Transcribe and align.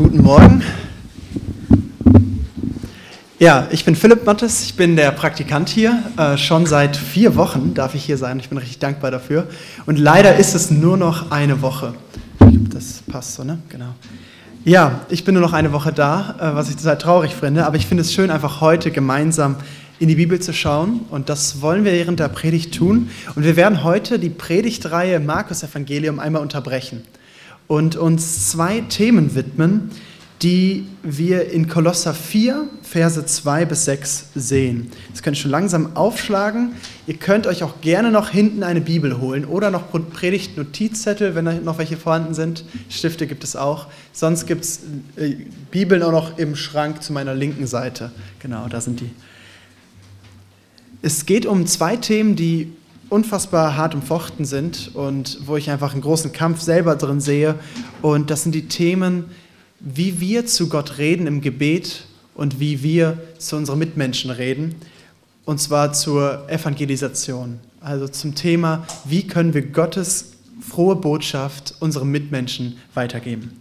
Guten 0.00 0.22
Morgen. 0.22 0.62
Ja, 3.38 3.68
ich 3.70 3.84
bin 3.84 3.94
Philipp 3.94 4.24
Mattes, 4.24 4.64
ich 4.64 4.74
bin 4.74 4.96
der 4.96 5.10
Praktikant 5.10 5.68
hier. 5.68 6.02
Äh, 6.16 6.38
schon 6.38 6.64
seit 6.64 6.96
vier 6.96 7.36
Wochen 7.36 7.74
darf 7.74 7.94
ich 7.94 8.02
hier 8.02 8.16
sein. 8.16 8.40
Ich 8.40 8.48
bin 8.48 8.56
richtig 8.56 8.78
dankbar 8.78 9.10
dafür. 9.10 9.46
Und 9.84 9.98
leider 9.98 10.36
ist 10.36 10.54
es 10.54 10.70
nur 10.70 10.96
noch 10.96 11.30
eine 11.30 11.60
Woche. 11.60 11.92
Das 12.38 13.02
passt 13.12 13.34
so, 13.34 13.44
ne? 13.44 13.58
Genau. 13.68 13.94
Ja, 14.64 15.00
ich 15.10 15.24
bin 15.24 15.34
nur 15.34 15.42
noch 15.42 15.52
eine 15.52 15.70
Woche 15.70 15.92
da, 15.92 16.34
äh, 16.40 16.54
was 16.56 16.70
ich 16.70 16.76
total 16.76 16.96
traurig 16.96 17.34
finde. 17.34 17.66
Aber 17.66 17.76
ich 17.76 17.86
finde 17.86 18.00
es 18.00 18.14
schön, 18.14 18.30
einfach 18.30 18.62
heute 18.62 18.90
gemeinsam 18.90 19.56
in 19.98 20.08
die 20.08 20.14
Bibel 20.14 20.40
zu 20.40 20.54
schauen. 20.54 21.00
Und 21.10 21.28
das 21.28 21.60
wollen 21.60 21.84
wir 21.84 21.92
während 21.92 22.20
der 22.20 22.28
Predigt 22.28 22.74
tun. 22.74 23.10
Und 23.34 23.44
wir 23.44 23.54
werden 23.54 23.84
heute 23.84 24.18
die 24.18 24.30
Predigtreihe 24.30 25.20
Markus 25.20 25.62
Evangelium 25.62 26.20
einmal 26.20 26.40
unterbrechen 26.40 27.02
und 27.70 27.94
uns 27.94 28.50
zwei 28.50 28.80
Themen 28.80 29.36
widmen, 29.36 29.92
die 30.42 30.88
wir 31.04 31.52
in 31.52 31.68
Kolosser 31.68 32.14
4, 32.14 32.66
Verse 32.82 33.24
2 33.24 33.64
bis 33.64 33.84
6 33.84 34.30
sehen. 34.34 34.90
Das 35.12 35.22
könnt 35.22 35.36
ihr 35.36 35.42
schon 35.42 35.52
langsam 35.52 35.94
aufschlagen. 35.94 36.72
Ihr 37.06 37.14
könnt 37.14 37.46
euch 37.46 37.62
auch 37.62 37.80
gerne 37.80 38.10
noch 38.10 38.30
hinten 38.30 38.64
eine 38.64 38.80
Bibel 38.80 39.20
holen 39.20 39.44
oder 39.44 39.70
noch 39.70 39.84
Predigt-Notizzettel, 39.92 41.36
wenn 41.36 41.62
noch 41.62 41.78
welche 41.78 41.96
vorhanden 41.96 42.34
sind. 42.34 42.64
Stifte 42.88 43.28
gibt 43.28 43.44
es 43.44 43.54
auch. 43.54 43.86
Sonst 44.12 44.48
gibt 44.48 44.64
es 44.64 44.80
äh, 45.14 45.36
Bibeln 45.70 46.02
auch 46.02 46.10
noch 46.10 46.38
im 46.38 46.56
Schrank 46.56 47.04
zu 47.04 47.12
meiner 47.12 47.36
linken 47.36 47.68
Seite. 47.68 48.10
Genau, 48.40 48.66
da 48.66 48.80
sind 48.80 48.98
die. 48.98 49.10
Es 51.02 51.24
geht 51.24 51.46
um 51.46 51.68
zwei 51.68 51.94
Themen, 51.94 52.34
die 52.34 52.72
unfassbar 53.10 53.76
hart 53.76 53.94
umfochten 53.94 54.44
sind 54.44 54.94
und 54.94 55.40
wo 55.46 55.56
ich 55.56 55.70
einfach 55.70 55.92
einen 55.92 56.00
großen 56.00 56.32
Kampf 56.32 56.60
selber 56.62 56.96
drin 56.96 57.20
sehe. 57.20 57.56
Und 58.00 58.30
das 58.30 58.44
sind 58.44 58.54
die 58.54 58.68
Themen, 58.68 59.24
wie 59.80 60.20
wir 60.20 60.46
zu 60.46 60.68
Gott 60.68 60.98
reden 60.98 61.26
im 61.26 61.40
Gebet 61.40 62.04
und 62.34 62.60
wie 62.60 62.82
wir 62.82 63.18
zu 63.38 63.56
unseren 63.56 63.78
Mitmenschen 63.78 64.30
reden. 64.30 64.76
Und 65.44 65.60
zwar 65.60 65.92
zur 65.92 66.48
Evangelisation, 66.48 67.58
also 67.80 68.06
zum 68.06 68.34
Thema, 68.34 68.86
wie 69.04 69.26
können 69.26 69.52
wir 69.52 69.62
Gottes 69.62 70.32
frohe 70.60 70.96
Botschaft 70.96 71.74
unseren 71.80 72.10
Mitmenschen 72.10 72.76
weitergeben. 72.94 73.60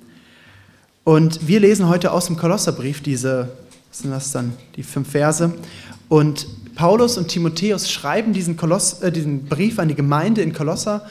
Und 1.03 1.47
wir 1.47 1.59
lesen 1.59 1.87
heute 1.87 2.11
aus 2.11 2.27
dem 2.27 2.37
Kolosserbrief 2.37 3.01
diese, 3.01 3.49
was 3.89 3.99
sind 3.99 4.11
das 4.11 4.31
dann, 4.31 4.53
die 4.75 4.83
fünf 4.83 5.09
Verse. 5.09 5.51
Und 6.09 6.45
Paulus 6.79 7.17
und 7.17 7.27
Timotheus 7.27 7.91
schreiben 7.91 8.31
diesen, 8.31 8.55
Koloss, 8.55 9.01
äh, 9.01 9.11
diesen 9.11 9.43
Brief 9.47 9.79
an 9.79 9.89
die 9.89 9.95
Gemeinde 9.95 10.41
in 10.41 10.53
Kolosser, 10.53 11.05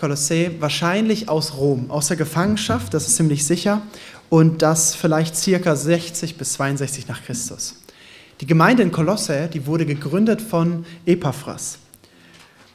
Kolossä, 0.00 0.50
wahrscheinlich 0.58 1.28
aus 1.28 1.56
Rom, 1.56 1.88
aus 1.88 2.08
der 2.08 2.16
Gefangenschaft, 2.16 2.92
das 2.92 3.06
ist 3.06 3.14
ziemlich 3.14 3.46
sicher, 3.46 3.82
und 4.28 4.60
das 4.60 4.96
vielleicht 4.96 5.36
circa 5.36 5.76
60 5.76 6.36
bis 6.36 6.54
62 6.54 7.06
nach 7.06 7.22
Christus. 7.22 7.76
Die 8.40 8.46
Gemeinde 8.46 8.82
in 8.82 8.90
Kolosse, 8.90 9.48
die 9.54 9.68
wurde 9.68 9.86
gegründet 9.86 10.42
von 10.42 10.84
Epaphras. 11.06 11.78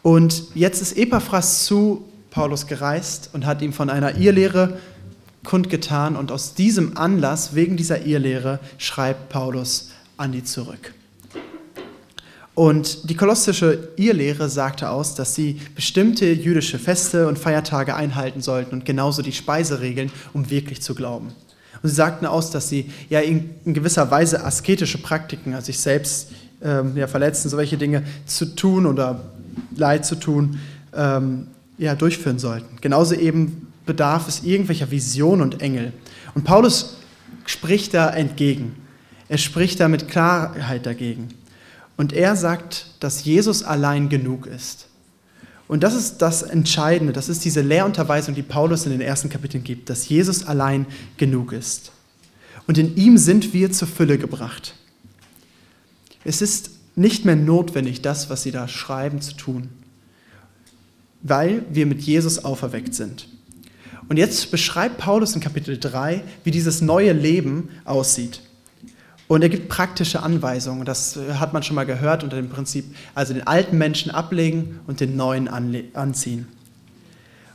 Und 0.01 0.43
jetzt 0.55 0.81
ist 0.81 0.95
Epaphras 0.95 1.65
zu 1.65 2.05
Paulus 2.31 2.67
gereist 2.67 3.31
und 3.33 3.45
hat 3.45 3.61
ihm 3.61 3.73
von 3.73 3.89
einer 3.89 4.15
Irrlehre 4.15 4.79
kundgetan 5.43 6.15
und 6.15 6.31
aus 6.31 6.53
diesem 6.53 6.95
Anlass, 6.95 7.53
wegen 7.53 7.75
dieser 7.75 8.05
Irrlehre, 8.05 8.61
schreibt 8.77 9.27
Paulus 9.27 9.89
an 10.15 10.31
die 10.31 10.45
zurück. 10.45 10.93
Und 12.59 13.09
die 13.09 13.15
kolossische 13.15 13.87
Irrlehre 13.95 14.49
sagte 14.49 14.89
aus, 14.89 15.15
dass 15.15 15.33
sie 15.33 15.61
bestimmte 15.75 16.25
jüdische 16.29 16.77
Feste 16.77 17.25
und 17.29 17.39
Feiertage 17.39 17.95
einhalten 17.95 18.41
sollten 18.41 18.75
und 18.75 18.83
genauso 18.83 19.21
die 19.21 19.31
Speiseregeln, 19.31 20.11
um 20.33 20.49
wirklich 20.49 20.81
zu 20.81 20.93
glauben. 20.93 21.27
Und 21.81 21.87
sie 21.87 21.95
sagten 21.95 22.25
aus, 22.25 22.51
dass 22.51 22.67
sie 22.67 22.91
ja 23.09 23.21
in, 23.21 23.51
gewisser 23.63 24.11
Weise 24.11 24.43
asketische 24.43 24.97
Praktiken, 24.97 25.53
also 25.53 25.67
sich 25.67 25.79
selbst 25.79 26.31
ähm, 26.61 26.97
ja, 26.97 27.07
verletzen, 27.07 27.47
solche 27.47 27.77
Dinge 27.77 28.03
zu 28.25 28.43
tun 28.43 28.85
oder 28.87 29.23
Leid 29.77 30.05
zu 30.05 30.15
tun, 30.15 30.59
ähm, 30.93 31.47
ja, 31.77 31.95
durchführen 31.95 32.39
sollten. 32.39 32.81
Genauso 32.81 33.15
eben 33.15 33.71
bedarf 33.85 34.27
es 34.27 34.43
irgendwelcher 34.43 34.91
Vision 34.91 35.39
und 35.39 35.61
Engel. 35.61 35.93
Und 36.35 36.43
Paulus 36.43 36.97
spricht 37.45 37.93
da 37.93 38.09
entgegen. 38.09 38.75
Er 39.29 39.37
spricht 39.37 39.79
da 39.79 39.87
mit 39.87 40.09
Klarheit 40.09 40.85
dagegen. 40.85 41.29
Und 41.99 42.13
er 42.13 42.37
sagt, 42.37 42.91
dass 43.01 43.25
Jesus 43.25 43.61
allein 43.61 44.07
genug 44.07 44.45
ist. 44.45 44.87
Und 45.67 45.83
das 45.83 45.93
ist 45.95 46.19
das 46.19 46.43
Entscheidende, 46.43 47.11
das 47.11 47.27
ist 47.27 47.43
diese 47.43 47.59
Lehrunterweisung, 47.59 48.35
die 48.35 48.41
Paulus 48.41 48.85
in 48.85 48.93
den 48.93 49.01
ersten 49.01 49.27
Kapiteln 49.27 49.65
gibt, 49.65 49.89
dass 49.89 50.07
Jesus 50.07 50.45
allein 50.45 50.85
genug 51.17 51.51
ist. 51.51 51.91
Und 52.67 52.77
in 52.77 52.95
ihm 52.95 53.17
sind 53.17 53.51
wir 53.51 53.73
zur 53.73 53.89
Fülle 53.89 54.17
gebracht. 54.17 54.75
Es 56.23 56.41
ist 56.41 56.69
nicht 56.95 57.25
mehr 57.25 57.35
notwendig, 57.35 58.01
das, 58.01 58.29
was 58.29 58.43
sie 58.43 58.51
da 58.51 58.69
schreiben, 58.69 59.19
zu 59.19 59.35
tun, 59.35 59.67
weil 61.21 61.65
wir 61.69 61.85
mit 61.85 61.99
Jesus 61.99 62.45
auferweckt 62.45 62.95
sind. 62.95 63.27
Und 64.07 64.15
jetzt 64.15 64.51
beschreibt 64.51 64.99
Paulus 64.99 65.35
in 65.35 65.41
Kapitel 65.41 65.77
3, 65.77 66.23
wie 66.45 66.51
dieses 66.51 66.79
neue 66.79 67.11
Leben 67.11 67.67
aussieht. 67.83 68.39
Und 69.29 69.43
er 69.43 69.49
gibt 69.49 69.69
praktische 69.69 70.23
Anweisungen. 70.23 70.85
Das 70.85 71.15
äh, 71.15 71.35
hat 71.35 71.53
man 71.53 71.61
schon 71.61 71.75
mal 71.75 71.85
gehört 71.85 72.23
unter 72.23 72.35
dem 72.35 72.49
Prinzip, 72.49 72.83
also 73.13 73.31
den 73.31 73.45
alten 73.45 73.77
Menschen 73.77 74.09
ablegen 74.09 74.79
und 74.87 75.01
den 75.01 75.15
neuen 75.15 75.47
anziehen. 75.93 76.47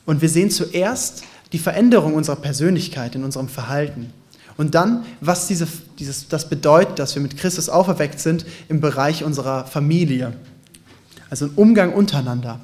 Und 0.06 0.22
wir 0.22 0.28
sehen 0.28 0.52
zuerst 0.52 1.24
die 1.52 1.58
Veränderung 1.58 2.14
unserer 2.14 2.36
Persönlichkeit 2.36 3.16
in 3.16 3.24
unserem 3.24 3.48
Verhalten. 3.48 4.12
Und 4.56 4.76
dann, 4.76 5.04
was 5.20 5.48
diese, 5.48 5.66
dieses, 5.98 6.28
das 6.28 6.48
bedeutet, 6.48 7.00
dass 7.00 7.16
wir 7.16 7.22
mit 7.22 7.36
Christus 7.36 7.68
auferweckt 7.68 8.20
sind 8.20 8.46
im 8.68 8.80
Bereich 8.80 9.24
unserer 9.24 9.66
Familie. 9.66 10.32
Also 11.28 11.46
im 11.46 11.54
Umgang 11.56 11.92
untereinander. 11.92 12.60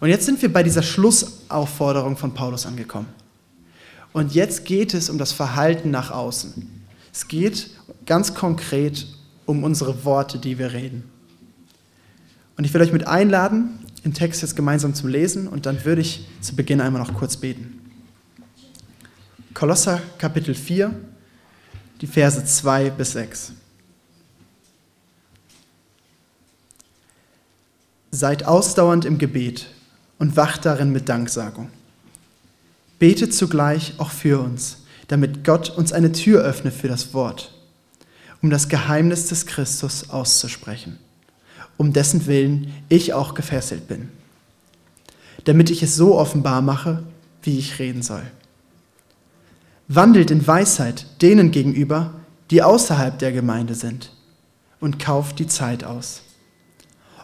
Und 0.00 0.10
jetzt 0.10 0.26
sind 0.26 0.42
wir 0.42 0.52
bei 0.52 0.62
dieser 0.62 0.82
Schlussaufforderung 0.82 2.18
von 2.18 2.34
Paulus 2.34 2.66
angekommen. 2.66 3.08
Und 4.12 4.34
jetzt 4.34 4.66
geht 4.66 4.92
es 4.92 5.08
um 5.08 5.16
das 5.16 5.32
Verhalten 5.32 5.90
nach 5.90 6.10
außen. 6.10 6.79
Es 7.12 7.28
geht 7.28 7.70
ganz 8.06 8.34
konkret 8.34 9.06
um 9.46 9.64
unsere 9.64 10.04
Worte, 10.04 10.38
die 10.38 10.58
wir 10.58 10.72
reden. 10.72 11.10
Und 12.56 12.64
ich 12.64 12.74
will 12.74 12.82
euch 12.82 12.92
mit 12.92 13.06
einladen, 13.06 13.78
den 14.04 14.14
Text 14.14 14.42
jetzt 14.42 14.56
gemeinsam 14.56 14.94
zu 14.94 15.08
lesen 15.08 15.48
und 15.48 15.66
dann 15.66 15.84
würde 15.84 16.00
ich 16.00 16.26
zu 16.40 16.54
Beginn 16.54 16.80
einmal 16.80 17.02
noch 17.02 17.14
kurz 17.14 17.36
beten. 17.36 17.80
Kolosser 19.54 20.00
Kapitel 20.18 20.54
4, 20.54 20.94
die 22.00 22.06
Verse 22.06 22.44
2 22.44 22.90
bis 22.90 23.12
6. 23.12 23.52
Seid 28.12 28.44
ausdauernd 28.44 29.04
im 29.04 29.18
Gebet 29.18 29.66
und 30.18 30.36
wacht 30.36 30.64
darin 30.64 30.92
mit 30.92 31.08
Danksagung. 31.08 31.70
Betet 32.98 33.34
zugleich 33.34 33.94
auch 33.98 34.10
für 34.10 34.40
uns 34.40 34.79
damit 35.10 35.42
Gott 35.42 35.70
uns 35.70 35.92
eine 35.92 36.12
Tür 36.12 36.40
öffne 36.42 36.70
für 36.70 36.86
das 36.86 37.12
Wort, 37.14 37.52
um 38.42 38.48
das 38.48 38.68
Geheimnis 38.68 39.26
des 39.26 39.44
Christus 39.44 40.08
auszusprechen, 40.08 41.00
um 41.76 41.92
dessen 41.92 42.26
Willen 42.26 42.72
ich 42.88 43.12
auch 43.12 43.34
gefesselt 43.34 43.88
bin, 43.88 44.08
damit 45.44 45.68
ich 45.68 45.82
es 45.82 45.96
so 45.96 46.16
offenbar 46.16 46.62
mache, 46.62 47.02
wie 47.42 47.58
ich 47.58 47.80
reden 47.80 48.02
soll. 48.02 48.22
Wandelt 49.88 50.30
in 50.30 50.46
Weisheit 50.46 51.06
denen 51.20 51.50
gegenüber, 51.50 52.14
die 52.52 52.62
außerhalb 52.62 53.18
der 53.18 53.32
Gemeinde 53.32 53.74
sind, 53.74 54.12
und 54.78 55.00
kauft 55.00 55.40
die 55.40 55.48
Zeit 55.48 55.82
aus. 55.82 56.22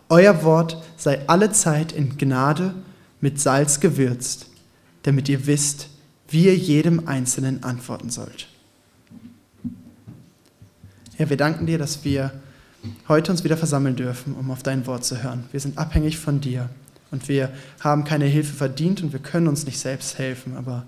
Euer 0.08 0.42
Wort 0.42 0.82
sei 0.96 1.20
alle 1.28 1.52
Zeit 1.52 1.92
in 1.92 2.18
Gnade 2.18 2.74
mit 3.20 3.40
Salz 3.40 3.78
gewürzt, 3.78 4.46
damit 5.04 5.28
ihr 5.28 5.46
wisst, 5.46 5.88
wie 6.28 6.46
ihr 6.46 6.56
jedem 6.56 7.06
Einzelnen 7.08 7.62
antworten 7.62 8.10
sollt. 8.10 8.48
Herr, 11.16 11.30
wir 11.30 11.36
danken 11.36 11.66
dir, 11.66 11.78
dass 11.78 12.04
wir 12.04 12.32
heute 13.08 13.32
uns 13.32 13.42
wieder 13.44 13.56
versammeln 13.56 13.96
dürfen, 13.96 14.34
um 14.34 14.50
auf 14.50 14.62
dein 14.62 14.86
Wort 14.86 15.04
zu 15.04 15.22
hören. 15.22 15.44
Wir 15.50 15.60
sind 15.60 15.78
abhängig 15.78 16.18
von 16.18 16.40
dir 16.40 16.68
und 17.10 17.28
wir 17.28 17.50
haben 17.80 18.04
keine 18.04 18.26
Hilfe 18.26 18.54
verdient 18.54 19.02
und 19.02 19.12
wir 19.12 19.20
können 19.20 19.48
uns 19.48 19.64
nicht 19.64 19.78
selbst 19.78 20.18
helfen, 20.18 20.56
aber 20.56 20.84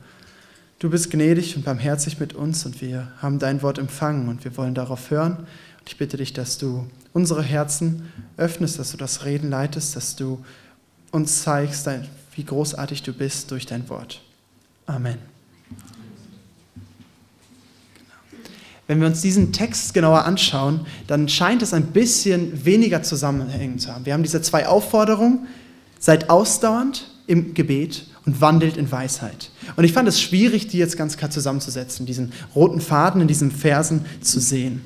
du 0.79 0.91
bist 0.91 1.11
gnädig 1.11 1.57
und 1.57 1.65
barmherzig 1.65 2.21
mit 2.21 2.35
uns 2.35 2.67
und 2.67 2.81
wir 2.81 3.11
haben 3.23 3.39
dein 3.39 3.63
Wort 3.63 3.79
empfangen 3.79 4.29
und 4.29 4.45
wir 4.45 4.57
wollen 4.57 4.75
darauf 4.75 5.11
hören. 5.11 5.39
Und 5.39 5.87
ich 5.87 5.97
bitte 5.97 6.17
dich, 6.17 6.33
dass 6.33 6.59
du 6.59 6.87
unsere 7.13 7.43
Herzen 7.43 8.13
öffnest, 8.37 8.79
dass 8.79 8.91
du 8.91 8.97
das 8.97 9.25
Reden 9.25 9.51
leitest, 9.51 9.97
dass 9.97 10.15
du 10.15 10.45
uns 11.11 11.43
zeigst, 11.43 11.89
wie 12.35 12.45
großartig 12.45 13.03
du 13.03 13.13
bist 13.13 13.51
durch 13.51 13.65
dein 13.65 13.89
Wort. 13.89 14.21
Amen. 14.89 15.19
Wenn 18.87 19.01
wir 19.01 19.07
uns 19.07 19.21
diesen 19.21 19.53
Text 19.53 19.93
genauer 19.93 20.25
anschauen, 20.25 20.87
dann 21.07 21.29
scheint 21.29 21.61
es 21.61 21.75
ein 21.75 21.89
bisschen 21.89 22.65
weniger 22.65 23.03
Zusammenhängen 23.03 23.79
zu 23.79 23.95
haben. 23.95 24.07
Wir 24.07 24.15
haben 24.15 24.23
diese 24.23 24.41
zwei 24.41 24.67
Aufforderungen, 24.67 25.47
seid 25.99 26.31
ausdauernd 26.31 27.11
im 27.27 27.53
Gebet 27.53 28.07
und 28.25 28.41
wandelt 28.41 28.79
in 28.79 28.91
Weisheit. 28.91 29.51
Und 29.77 29.85
ich 29.85 29.93
fand 29.93 30.09
es 30.09 30.23
schwierig, 30.23 30.69
die 30.69 30.79
jetzt 30.79 30.97
ganz 30.97 31.19
klar 31.19 31.31
zusammenzusetzen, 31.31 32.07
diesen 32.07 32.33
roten 32.55 32.81
Faden 32.81 33.21
in 33.21 33.29
diesen 33.29 33.51
Versen 33.51 34.07
zu 34.23 34.41
sehen. 34.41 34.81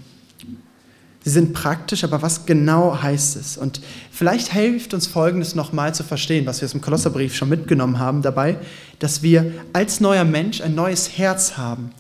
Sie 1.25 1.31
sind 1.31 1.53
praktisch, 1.53 2.03
aber 2.03 2.21
was 2.21 2.47
genau 2.47 3.01
heißt 3.01 3.37
es? 3.37 3.57
Und 3.57 3.81
vielleicht 4.11 4.53
hilft 4.53 4.93
uns 4.93 5.07
Folgendes 5.07 5.55
nochmal 5.55 5.95
zu 5.95 6.03
verstehen, 6.03 6.47
was 6.47 6.61
wir 6.61 6.67
aus 6.67 6.73
dem 6.73 6.81
Kolosserbrief 6.81 7.35
schon 7.35 7.49
mitgenommen 7.49 8.01
haben 8.01 8.23
dabei, 8.23 8.59
dass 8.99 9.23
wir 9.23 9.53
als 9.73 10.01
neuer 10.01 10.25
Mensch 10.25 10.61
ein 10.61 10.75
neues 10.75 11.17
Herz 11.17 11.57
haben 11.57 11.93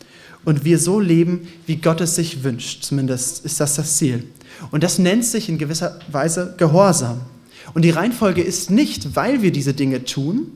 und 0.44 0.64
wir 0.64 0.78
so 0.78 0.98
leben, 0.98 1.46
wie 1.66 1.76
Gott 1.76 2.00
es 2.00 2.16
sich 2.16 2.42
wünscht. 2.42 2.82
Zumindest 2.82 3.44
ist 3.44 3.60
das 3.60 3.76
das 3.76 3.96
Ziel. 3.96 4.24
Und 4.72 4.82
das 4.82 4.98
nennt 4.98 5.24
sich 5.24 5.48
in 5.48 5.58
gewisser 5.58 6.00
Weise 6.10 6.54
Gehorsam. 6.56 7.20
Und 7.74 7.82
die 7.82 7.90
Reihenfolge 7.90 8.42
ist 8.42 8.70
nicht, 8.70 9.14
weil 9.14 9.42
wir 9.42 9.52
diese 9.52 9.72
Dinge 9.72 10.04
tun, 10.04 10.50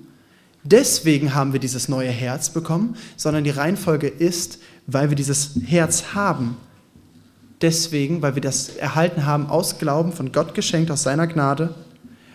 deswegen 0.65 1.35
haben 1.35 1.53
wir 1.53 1.61
dieses 1.61 1.89
neue 1.89 2.11
Herz 2.11 2.51
bekommen, 2.51 2.97
sondern 3.17 3.45
die 3.45 3.51
Reihenfolge 3.51 4.09
ist, 4.09 4.59
weil 4.89 5.09
wir 5.09 5.17
dieses 5.17 5.53
Herz 5.65 6.15
haben 6.15 6.57
deswegen, 7.62 8.23
weil 8.23 8.35
wir 8.35 8.43
das 8.43 8.69
erhalten 8.70 9.26
haben 9.26 9.47
aus 9.47 9.79
Glauben, 9.79 10.12
von 10.12 10.32
Gott 10.32 10.55
geschenkt, 10.55 10.91
aus 10.91 11.03
seiner 11.03 11.26
Gnade. 11.26 11.75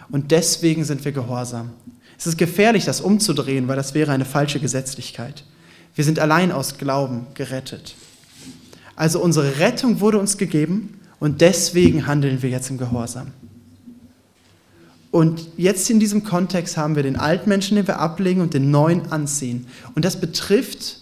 Und 0.09 0.31
deswegen 0.31 0.83
sind 0.83 1.05
wir 1.05 1.11
gehorsam. 1.11 1.71
Es 2.17 2.27
ist 2.27 2.37
gefährlich, 2.37 2.85
das 2.85 3.01
umzudrehen, 3.01 3.67
weil 3.67 3.75
das 3.75 3.93
wäre 3.93 4.11
eine 4.11 4.25
falsche 4.25 4.59
Gesetzlichkeit. 4.59 5.43
Wir 5.95 6.03
sind 6.03 6.19
allein 6.19 6.51
aus 6.51 6.77
Glauben 6.77 7.27
gerettet. 7.33 7.95
Also 8.95 9.19
unsere 9.19 9.59
Rettung 9.59 9.99
wurde 9.99 10.19
uns 10.19 10.37
gegeben 10.37 10.99
und 11.19 11.41
deswegen 11.41 12.07
handeln 12.07 12.41
wir 12.41 12.49
jetzt 12.49 12.69
im 12.69 12.77
Gehorsam. 12.77 13.31
Und 15.09 15.49
jetzt 15.57 15.89
in 15.89 15.99
diesem 15.99 16.23
Kontext 16.23 16.77
haben 16.77 16.95
wir 16.95 17.03
den 17.03 17.17
Altmenschen, 17.17 17.75
den 17.75 17.87
wir 17.87 17.99
ablegen 17.99 18.41
und 18.41 18.53
den 18.53 18.71
neuen 18.71 19.11
anziehen. 19.11 19.67
Und 19.93 20.05
das 20.05 20.19
betrifft 20.19 20.99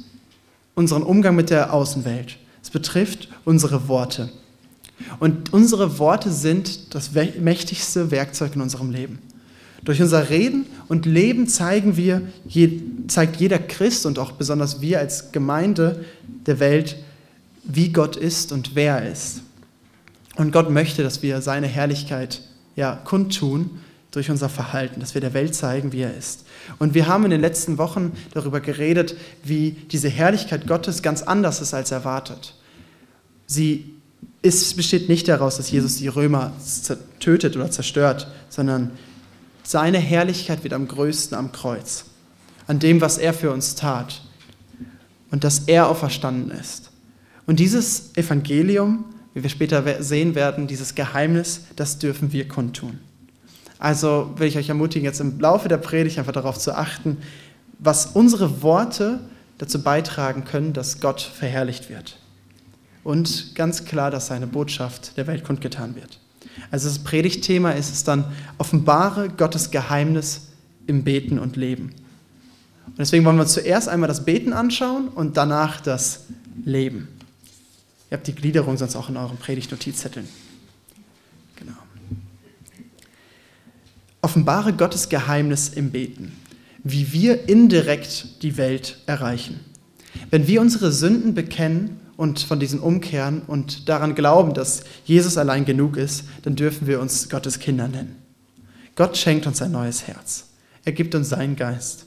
unseren 0.74 1.04
Umgang 1.04 1.36
mit 1.36 1.52
der 1.52 1.74
Außenwelt. 1.74 2.38
Es 2.70 2.74
betrifft 2.74 3.30
unsere 3.46 3.88
Worte. 3.88 4.30
Und 5.20 5.52
unsere 5.52 5.98
Worte 5.98 6.32
sind 6.32 6.94
das 6.94 7.14
mächtigste 7.40 8.12
Werkzeug 8.12 8.54
in 8.54 8.62
unserem 8.62 8.92
Leben. 8.92 9.18
Durch 9.84 10.00
unser 10.04 10.30
Reden 10.30 10.68
und 10.88 11.08
Leben 11.08 11.48
zeigen 11.48 11.98
wir, 11.98 12.22
zeigt 13.08 13.38
jeder 13.38 13.58
Christ 13.58 14.06
und 14.06 14.20
auch 14.20 14.34
besonders 14.34 14.82
wir 14.82 15.00
als 15.00 15.32
Gemeinde 15.32 16.06
der 16.46 16.60
Welt, 16.60 16.98
wie 17.64 17.92
Gott 17.92 18.16
ist 18.16 18.52
und 18.52 18.76
wer 18.76 18.98
er 18.98 19.12
ist. 19.12 19.42
Und 20.36 20.52
Gott 20.52 20.70
möchte, 20.70 21.02
dass 21.02 21.24
wir 21.24 21.42
seine 21.42 21.66
Herrlichkeit 21.66 22.44
ja, 22.76 23.02
kundtun 23.04 23.80
durch 24.12 24.30
unser 24.30 24.48
Verhalten, 24.48 25.00
dass 25.00 25.16
wir 25.16 25.22
der 25.22 25.34
Welt 25.34 25.56
zeigen, 25.56 25.92
wie 25.92 26.02
er 26.02 26.16
ist. 26.16 26.46
Und 26.78 26.94
wir 26.94 27.08
haben 27.08 27.26
in 27.26 27.32
den 27.32 27.42
letzten 27.42 27.80
Wochen 27.80 28.12
darüber 28.36 28.60
geredet, 28.60 29.16
wie 29.44 29.72
diese 29.72 30.10
Herrlichkeit 30.10 30.68
Gottes 30.68 31.02
ganz 31.02 31.24
anders 31.24 31.62
ist 31.62 31.74
als 31.74 31.90
erwartet. 31.90 32.54
Sie 33.52 33.96
ist, 34.44 34.78
besteht 34.78 35.10
nicht 35.10 35.28
daraus, 35.28 35.58
dass 35.58 35.72
Jesus 35.72 35.98
die 35.98 36.08
Römer 36.08 36.54
tötet 37.20 37.56
oder 37.56 37.72
zerstört, 37.72 38.28
sondern 38.48 38.92
seine 39.64 39.98
Herrlichkeit 39.98 40.64
wird 40.64 40.74
am 40.74 40.88
größten 40.88 41.36
am 41.36 41.52
Kreuz, 41.52 42.06
an 42.68 42.78
dem, 42.78 43.02
was 43.02 43.18
er 43.18 43.34
für 43.34 43.52
uns 43.52 43.74
tat 43.74 44.22
und 45.32 45.44
dass 45.44 45.64
er 45.66 45.88
auferstanden 45.88 46.52
ist. 46.52 46.92
Und 47.48 47.60
dieses 47.60 48.16
Evangelium, 48.16 49.06
wie 49.34 49.42
wir 49.42 49.50
später 49.50 50.04
sehen 50.04 50.36
werden, 50.36 50.68
dieses 50.68 50.94
Geheimnis, 50.94 51.62
das 51.76 51.98
dürfen 51.98 52.32
wir 52.32 52.48
kundtun. 52.48 53.00
Also 53.80 54.32
will 54.38 54.48
ich 54.48 54.58
euch 54.58 54.70
ermutigen, 54.70 55.06
jetzt 55.06 55.22
im 55.22 55.40
Laufe 55.40 55.70
der 55.70 55.78
Predigt 55.78 56.20
einfach 56.20 56.34
darauf 56.34 56.60
zu 56.60 56.78
achten, 56.78 57.18
was 57.80 58.06
unsere 58.06 58.62
Worte 58.62 59.22
dazu 59.58 59.82
beitragen 59.82 60.46
können, 60.46 60.74
dass 60.74 61.00
Gott 61.00 61.22
verherrlicht 61.22 61.90
wird. 61.90 62.20
Und 63.10 63.56
ganz 63.56 63.86
klar, 63.86 64.12
dass 64.12 64.28
seine 64.28 64.46
Botschaft 64.46 65.18
der 65.18 65.26
Welt 65.26 65.44
kundgetan 65.44 65.96
wird. 65.96 66.20
Also 66.70 66.88
das 66.88 67.00
Predigtthema 67.00 67.72
ist 67.72 67.92
es 67.92 68.04
dann, 68.04 68.24
offenbare 68.60 69.30
Gottes 69.30 69.72
Geheimnis 69.72 70.50
im 70.86 71.04
Beten 71.04 71.40
und 71.40 71.56
Leben. 71.56 71.86
Und 72.86 73.00
deswegen 73.00 73.26
wollen 73.26 73.38
wir 73.38 73.42
uns 73.42 73.54
zuerst 73.54 73.90
einmal 73.90 74.08
das 74.08 74.26
Beten 74.26 74.54
anschauen 74.54 75.08
und 75.08 75.38
danach 75.38 75.82
das 75.82 76.26
Leben. 76.64 77.08
Ihr 78.12 78.18
habt 78.18 78.28
die 78.28 78.36
Gliederung 78.36 78.78
sonst 78.78 78.96
auch 78.96 79.10
in 79.10 79.18
euren 79.18 79.38
Predigtnotizzetteln. 79.38 80.28
Offenbare 84.22 84.72
Gottes 84.74 85.10
Geheimnis 85.10 85.70
im 85.70 85.90
Beten, 85.90 86.34
wie 86.84 87.12
wir 87.12 87.50
indirekt 87.50 88.44
die 88.44 88.56
Welt 88.58 89.00
erreichen. 89.08 89.62
Wenn 90.30 90.46
wir 90.46 90.62
unsere 90.62 90.92
Sünden 90.92 91.34
bekennen 91.34 91.99
und 92.20 92.42
von 92.42 92.60
diesen 92.60 92.82
umkehren 92.82 93.44
und 93.48 93.88
daran 93.88 94.14
glauben, 94.14 94.54
dass 94.54 94.84
Jesus 95.06 95.38
allein 95.38 95.64
genug 95.64 95.96
ist, 95.96 96.26
dann 96.42 96.58
dürfen 96.58 96.86
wir 96.86 97.00
uns 97.00 97.30
Gottes 97.30 97.60
Kinder 97.60 97.88
nennen. 97.88 98.18
Gott 98.98 99.16
schenkt 99.16 99.48
uns 99.48 99.62
ein 99.62 99.72
neues 99.72 100.06
Herz. 100.06 100.48
Er 100.84 100.92
gibt 100.92 101.16
uns 101.16 101.30
seinen 101.30 101.56
Geist 101.56 102.04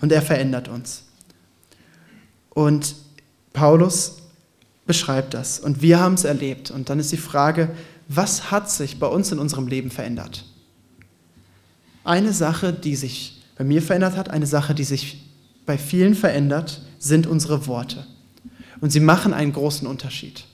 und 0.00 0.10
er 0.10 0.22
verändert 0.22 0.68
uns. 0.68 1.04
Und 2.48 2.94
Paulus 3.52 4.22
beschreibt 4.86 5.34
das 5.34 5.60
und 5.60 5.82
wir 5.82 6.00
haben 6.00 6.14
es 6.14 6.24
erlebt. 6.24 6.70
Und 6.70 6.88
dann 6.88 6.98
ist 6.98 7.12
die 7.12 7.18
Frage, 7.18 7.68
was 8.08 8.50
hat 8.50 8.70
sich 8.70 8.98
bei 8.98 9.06
uns 9.06 9.32
in 9.32 9.38
unserem 9.38 9.66
Leben 9.66 9.90
verändert? 9.90 10.46
Eine 12.04 12.32
Sache, 12.32 12.72
die 12.72 12.96
sich 12.96 13.42
bei 13.58 13.64
mir 13.64 13.82
verändert 13.82 14.16
hat, 14.16 14.30
eine 14.30 14.46
Sache, 14.46 14.74
die 14.74 14.84
sich 14.84 15.30
bei 15.66 15.76
vielen 15.76 16.14
verändert, 16.14 16.80
sind 16.98 17.26
unsere 17.26 17.66
Worte. 17.66 18.06
Und 18.82 18.90
sie 18.90 19.00
machen 19.00 19.32
einen 19.32 19.52
großen 19.52 19.86
Unterschied. 19.86 20.44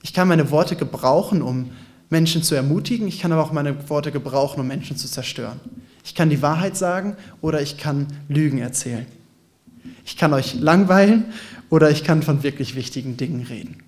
Ich 0.00 0.14
kann 0.14 0.28
meine 0.28 0.52
Worte 0.52 0.76
gebrauchen, 0.76 1.42
um 1.42 1.72
Menschen 2.08 2.44
zu 2.44 2.54
ermutigen, 2.54 3.08
ich 3.08 3.18
kann 3.18 3.32
aber 3.32 3.42
auch 3.42 3.50
meine 3.50 3.90
Worte 3.90 4.12
gebrauchen, 4.12 4.60
um 4.60 4.66
Menschen 4.68 4.96
zu 4.96 5.08
zerstören. 5.08 5.58
Ich 6.04 6.14
kann 6.14 6.30
die 6.30 6.40
Wahrheit 6.40 6.76
sagen 6.76 7.16
oder 7.40 7.60
ich 7.60 7.76
kann 7.76 8.06
Lügen 8.28 8.58
erzählen. 8.58 9.06
Ich 10.04 10.16
kann 10.16 10.32
euch 10.32 10.54
langweilen 10.54 11.24
oder 11.68 11.90
ich 11.90 12.04
kann 12.04 12.22
von 12.22 12.44
wirklich 12.44 12.76
wichtigen 12.76 13.16
Dingen 13.16 13.42
reden. 13.42 13.82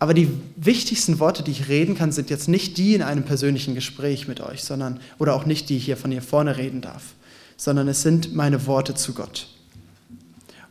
Aber 0.00 0.12
die 0.12 0.28
wichtigsten 0.56 1.20
Worte, 1.20 1.44
die 1.44 1.52
ich 1.52 1.68
reden 1.68 1.94
kann, 1.94 2.10
sind 2.10 2.28
jetzt 2.28 2.48
nicht 2.48 2.76
die 2.76 2.94
in 2.94 3.02
einem 3.02 3.22
persönlichen 3.22 3.76
Gespräch 3.76 4.26
mit 4.26 4.40
euch, 4.40 4.64
sondern 4.64 4.98
oder 5.18 5.36
auch 5.36 5.46
nicht 5.46 5.68
die 5.68 5.78
hier 5.78 5.96
von 5.96 6.10
hier 6.10 6.22
vorne 6.22 6.56
reden 6.56 6.80
darf, 6.80 7.14
sondern 7.56 7.86
es 7.86 8.02
sind 8.02 8.34
meine 8.34 8.66
Worte 8.66 8.94
zu 8.94 9.14
Gott. 9.14 9.46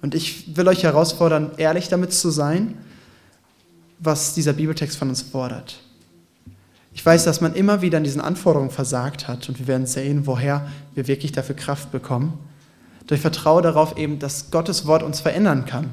Und 0.06 0.14
ich 0.14 0.56
will 0.56 0.68
euch 0.68 0.84
herausfordern, 0.84 1.54
ehrlich 1.58 1.90
damit 1.90 2.14
zu 2.14 2.30
sein, 2.30 2.78
was 3.98 4.36
dieser 4.36 4.54
Bibeltext 4.54 4.98
von 4.98 5.10
uns 5.10 5.24
fordert. 5.24 5.82
Ich 6.94 7.04
weiß, 7.04 7.24
dass 7.24 7.42
man 7.42 7.56
immer 7.56 7.82
wieder 7.82 7.98
an 7.98 8.04
diesen 8.04 8.22
Anforderungen 8.22 8.70
versagt 8.70 9.28
hat 9.28 9.50
und 9.50 9.58
wir 9.58 9.66
werden 9.66 9.88
sehen, 9.88 10.28
woher 10.28 10.70
wir 10.94 11.08
wirklich 11.08 11.32
dafür 11.32 11.56
Kraft 11.56 11.92
bekommen. 11.92 12.38
Durch 13.08 13.20
Vertraue 13.20 13.64
darauf 13.64 13.98
eben, 13.98 14.20
dass 14.20 14.52
Gottes 14.52 14.86
Wort 14.86 15.02
uns 15.02 15.22
verändern 15.22 15.66
kann 15.66 15.92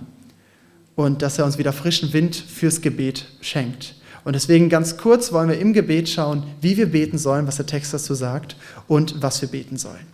und 0.94 1.22
dass 1.22 1.38
er 1.38 1.46
uns 1.46 1.56
wieder 1.56 1.72
frischen 1.72 2.12
Wind 2.12 2.36
fürs 2.36 2.82
Gebet 2.82 3.28
schenkt. 3.40 3.94
Und 4.24 4.34
deswegen 4.34 4.68
ganz 4.68 4.98
kurz 4.98 5.32
wollen 5.32 5.48
wir 5.48 5.58
im 5.58 5.72
Gebet 5.72 6.10
schauen, 6.10 6.42
wie 6.60 6.76
wir 6.76 6.92
beten 6.92 7.16
sollen, 7.16 7.46
was 7.46 7.56
der 7.56 7.64
Text 7.64 7.94
dazu 7.94 8.12
sagt 8.12 8.56
und 8.88 9.22
was 9.22 9.40
wir 9.40 9.48
beten 9.48 9.78
sollen. 9.78 10.06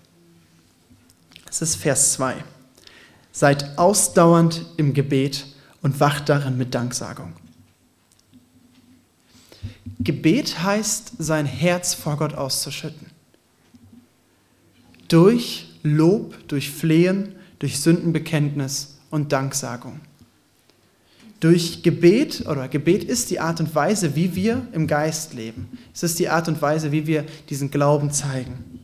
Es 1.50 1.62
ist 1.62 1.74
Vers 1.74 2.12
2. 2.12 2.36
Seid 3.32 3.78
ausdauernd 3.78 4.64
im 4.76 4.94
Gebet 4.94 5.46
und 5.82 6.00
wacht 6.00 6.28
darin 6.28 6.56
mit 6.56 6.74
Danksagung. 6.74 7.34
Gebet 10.00 10.62
heißt, 10.62 11.12
sein 11.18 11.46
Herz 11.46 11.94
vor 11.94 12.16
Gott 12.16 12.34
auszuschütten. 12.34 13.08
Durch 15.08 15.68
Lob, 15.82 16.36
durch 16.48 16.70
Flehen, 16.70 17.34
durch 17.58 17.80
Sündenbekenntnis 17.80 18.98
und 19.10 19.32
Danksagung. 19.32 20.00
Durch 21.40 21.82
Gebet, 21.82 22.46
oder 22.48 22.68
Gebet 22.68 23.04
ist 23.04 23.30
die 23.30 23.38
Art 23.38 23.60
und 23.60 23.72
Weise, 23.74 24.16
wie 24.16 24.34
wir 24.34 24.66
im 24.72 24.86
Geist 24.86 25.34
leben. 25.34 25.78
Es 25.94 26.02
ist 26.02 26.18
die 26.18 26.28
Art 26.28 26.48
und 26.48 26.60
Weise, 26.60 26.90
wie 26.90 27.06
wir 27.06 27.24
diesen 27.48 27.70
Glauben 27.70 28.10
zeigen. 28.10 28.80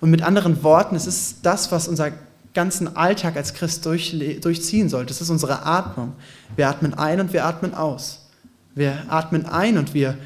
Und 0.00 0.10
mit 0.10 0.22
anderen 0.22 0.62
Worten, 0.62 0.96
es 0.96 1.06
ist 1.06 1.38
das, 1.42 1.70
was 1.70 1.86
unser 1.86 2.12
ganzen 2.54 2.96
Alltag 2.96 3.36
als 3.36 3.54
Christ 3.54 3.86
durch, 3.86 4.16
durchziehen 4.40 4.88
sollte. 4.88 5.12
Es 5.12 5.20
ist 5.20 5.30
unsere 5.30 5.64
Atmung. 5.64 6.14
Wir 6.56 6.68
atmen 6.68 6.94
ein 6.94 7.20
und 7.20 7.32
wir 7.32 7.44
atmen 7.44 7.74
aus. 7.74 8.26
Wir 8.74 9.04
atmen 9.08 9.46
ein 9.46 9.78
und 9.78 9.94
wir 9.94 10.16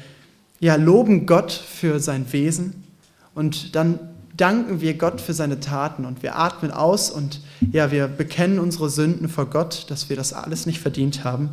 ja, 0.59 0.75
loben 0.75 1.25
Gott 1.25 1.51
für 1.51 1.99
sein 1.99 2.31
Wesen 2.31 2.83
und 3.33 3.75
dann 3.75 3.99
danken 4.35 4.81
wir 4.81 4.95
Gott 4.95 5.21
für 5.21 5.33
seine 5.33 5.59
Taten 5.59 6.05
und 6.05 6.23
wir 6.23 6.37
atmen 6.37 6.71
aus 6.71 7.09
und 7.09 7.41
ja, 7.71 7.91
wir 7.91 8.07
bekennen 8.07 8.59
unsere 8.59 8.89
Sünden 8.89 9.29
vor 9.29 9.49
Gott, 9.49 9.85
dass 9.89 10.09
wir 10.09 10.15
das 10.15 10.33
alles 10.33 10.65
nicht 10.65 10.79
verdient 10.79 11.23
haben 11.23 11.49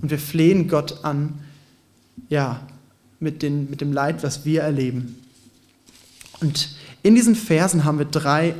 und 0.00 0.10
wir 0.10 0.18
flehen 0.18 0.68
Gott 0.68 1.04
an, 1.04 1.40
ja, 2.28 2.60
mit, 3.20 3.42
den, 3.42 3.70
mit 3.70 3.80
dem 3.80 3.92
Leid, 3.92 4.22
was 4.22 4.44
wir 4.44 4.62
erleben. 4.62 5.16
Und 6.40 6.70
in 7.02 7.14
diesen 7.14 7.34
Versen 7.34 7.84
haben 7.84 7.98
wir 7.98 8.06
drei 8.06 8.54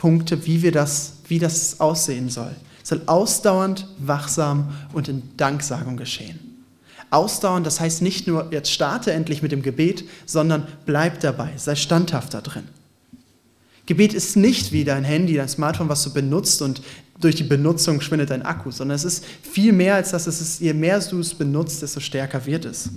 Punkte, 0.00 0.46
wie, 0.46 0.62
wir 0.62 0.72
das, 0.72 1.12
wie 1.28 1.38
das 1.38 1.78
aussehen 1.78 2.30
soll. 2.30 2.56
Es 2.82 2.88
soll 2.88 3.02
ausdauernd, 3.04 3.86
wachsam 3.98 4.72
und 4.94 5.08
in 5.08 5.22
Danksagung 5.36 5.98
geschehen. 5.98 6.38
Ausdauernd, 7.10 7.66
das 7.66 7.80
heißt 7.80 8.00
nicht 8.00 8.26
nur, 8.26 8.50
jetzt 8.50 8.72
starte 8.72 9.12
endlich 9.12 9.42
mit 9.42 9.52
dem 9.52 9.60
Gebet, 9.60 10.04
sondern 10.24 10.66
bleib 10.86 11.20
dabei, 11.20 11.52
sei 11.56 11.74
standhaft 11.74 12.32
da 12.32 12.40
drin. 12.40 12.62
Gebet 13.84 14.14
ist 14.14 14.36
nicht 14.36 14.72
wie 14.72 14.84
dein 14.84 15.04
Handy, 15.04 15.34
dein 15.34 15.48
Smartphone, 15.50 15.90
was 15.90 16.02
du 16.02 16.14
benutzt 16.14 16.62
und 16.62 16.80
durch 17.20 17.34
die 17.34 17.44
Benutzung 17.44 18.00
schwindet 18.00 18.30
dein 18.30 18.42
Akku, 18.42 18.70
sondern 18.70 18.96
es 18.96 19.04
ist 19.04 19.26
viel 19.42 19.74
mehr 19.74 19.96
als 19.96 20.12
das. 20.12 20.26
Es 20.26 20.40
ist, 20.40 20.60
je 20.60 20.72
mehr 20.72 20.98
du 21.00 21.20
es 21.20 21.34
benutzt, 21.34 21.82
desto 21.82 22.00
stärker 22.00 22.46
wird 22.46 22.64
es. 22.64 22.88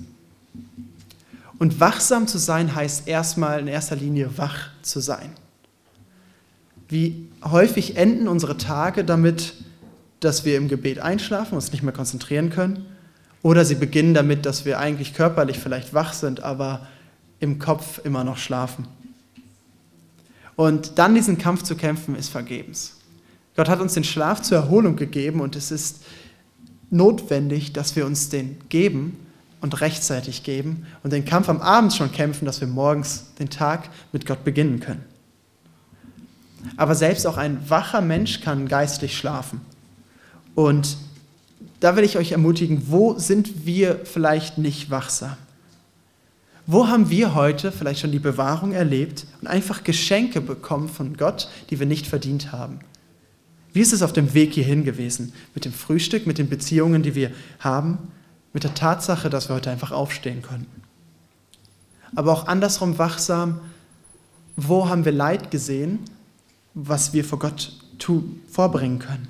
Und 1.59 1.81
wachsam 1.81 2.27
zu 2.27 2.37
sein 2.37 2.73
heißt 2.73 3.09
erstmal 3.09 3.59
in 3.59 3.67
erster 3.67 3.97
Linie 3.97 4.29
wach 4.37 4.69
zu 4.81 5.01
sein. 5.01 5.31
Wie 6.89 7.29
häufig 7.43 7.97
enden 7.97 8.27
unsere 8.27 8.57
Tage 8.57 9.03
damit, 9.03 9.53
dass 10.19 10.45
wir 10.45 10.57
im 10.57 10.67
Gebet 10.67 10.99
einschlafen, 10.99 11.55
uns 11.55 11.71
nicht 11.71 11.83
mehr 11.83 11.93
konzentrieren 11.93 12.49
können? 12.49 12.85
Oder 13.41 13.65
sie 13.65 13.75
beginnen 13.75 14.13
damit, 14.13 14.45
dass 14.45 14.63
wir 14.63 14.79
eigentlich 14.79 15.13
körperlich 15.13 15.59
vielleicht 15.59 15.93
wach 15.93 16.13
sind, 16.13 16.43
aber 16.43 16.87
im 17.39 17.59
Kopf 17.59 17.99
immer 18.05 18.23
noch 18.23 18.37
schlafen. 18.37 18.87
Und 20.55 20.97
dann 20.97 21.15
diesen 21.15 21.37
Kampf 21.37 21.63
zu 21.63 21.75
kämpfen, 21.75 22.15
ist 22.15 22.29
vergebens. 22.29 22.97
Gott 23.55 23.69
hat 23.69 23.81
uns 23.81 23.93
den 23.93 24.03
Schlaf 24.03 24.41
zur 24.41 24.57
Erholung 24.57 24.95
gegeben 24.95 25.41
und 25.41 25.55
es 25.55 25.71
ist 25.71 26.03
notwendig, 26.89 27.73
dass 27.73 27.95
wir 27.95 28.05
uns 28.05 28.29
den 28.29 28.57
geben 28.69 29.17
und 29.61 29.81
rechtzeitig 29.81 30.43
geben 30.43 30.85
und 31.03 31.11
den 31.13 31.25
Kampf 31.25 31.49
am 31.49 31.61
Abend 31.61 31.93
schon 31.93 32.11
kämpfen, 32.11 32.45
dass 32.45 32.61
wir 32.61 32.67
morgens 32.67 33.33
den 33.39 33.49
Tag 33.49 33.89
mit 34.11 34.25
Gott 34.25 34.43
beginnen 34.43 34.79
können. 34.79 35.03
Aber 36.77 36.95
selbst 36.95 37.27
auch 37.27 37.37
ein 37.37 37.69
wacher 37.69 38.01
Mensch 38.01 38.41
kann 38.41 38.67
geistlich 38.67 39.17
schlafen. 39.17 39.61
Und 40.55 40.97
da 41.79 41.95
will 41.95 42.03
ich 42.03 42.17
euch 42.17 42.31
ermutigen, 42.31 42.83
wo 42.87 43.17
sind 43.19 43.65
wir 43.65 44.01
vielleicht 44.05 44.57
nicht 44.57 44.89
wachsam? 44.89 45.35
Wo 46.65 46.87
haben 46.87 47.09
wir 47.09 47.35
heute 47.35 47.73
vielleicht 47.73 47.99
schon 47.99 48.11
die 48.11 48.19
Bewahrung 48.19 48.71
erlebt 48.71 49.25
und 49.41 49.47
einfach 49.47 49.83
Geschenke 49.83 50.39
bekommen 50.39 50.87
von 50.87 51.17
Gott, 51.17 51.49
die 51.69 51.79
wir 51.79 51.85
nicht 51.85 52.07
verdient 52.07 52.53
haben? 52.53 52.79
Wie 53.73 53.81
ist 53.81 53.91
es 53.91 54.01
auf 54.01 54.13
dem 54.13 54.33
Weg 54.33 54.53
hierhin 54.53 54.85
gewesen? 54.85 55.33
Mit 55.55 55.65
dem 55.65 55.73
Frühstück, 55.73 56.25
mit 56.25 56.37
den 56.37 56.47
Beziehungen, 56.47 57.03
die 57.03 57.15
wir 57.15 57.31
haben, 57.59 57.97
mit 58.53 58.63
der 58.63 58.75
Tatsache, 58.75 59.29
dass 59.29 59.49
wir 59.49 59.55
heute 59.55 59.71
einfach 59.71 59.91
aufstehen 59.91 60.41
konnten. 60.41 60.83
Aber 62.15 62.31
auch 62.31 62.47
andersrum 62.47 62.97
wachsam, 62.97 63.59
wo 64.55 64.87
haben 64.87 65.03
wir 65.03 65.11
Leid 65.11 65.49
gesehen, 65.49 65.99
was 66.73 67.13
wir 67.13 67.23
vor 67.23 67.39
Gott 67.39 67.73
vorbringen 68.49 68.99
können? 68.99 69.27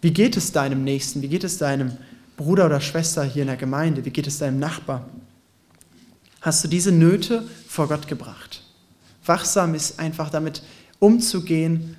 Wie 0.00 0.12
geht 0.12 0.36
es 0.36 0.52
deinem 0.52 0.82
Nächsten? 0.84 1.22
Wie 1.22 1.28
geht 1.28 1.44
es 1.44 1.58
deinem 1.58 1.96
Bruder 2.36 2.66
oder 2.66 2.80
Schwester 2.80 3.22
hier 3.22 3.42
in 3.42 3.48
der 3.48 3.56
Gemeinde? 3.56 4.04
Wie 4.04 4.10
geht 4.10 4.26
es 4.26 4.38
deinem 4.38 4.58
Nachbar? 4.58 5.06
hast 6.40 6.64
du 6.64 6.68
diese 6.68 6.92
Nöte 6.92 7.46
vor 7.68 7.88
Gott 7.88 8.08
gebracht. 8.08 8.62
Wachsam 9.24 9.74
ist 9.74 9.98
einfach 9.98 10.30
damit 10.30 10.62
umzugehen, 10.98 11.96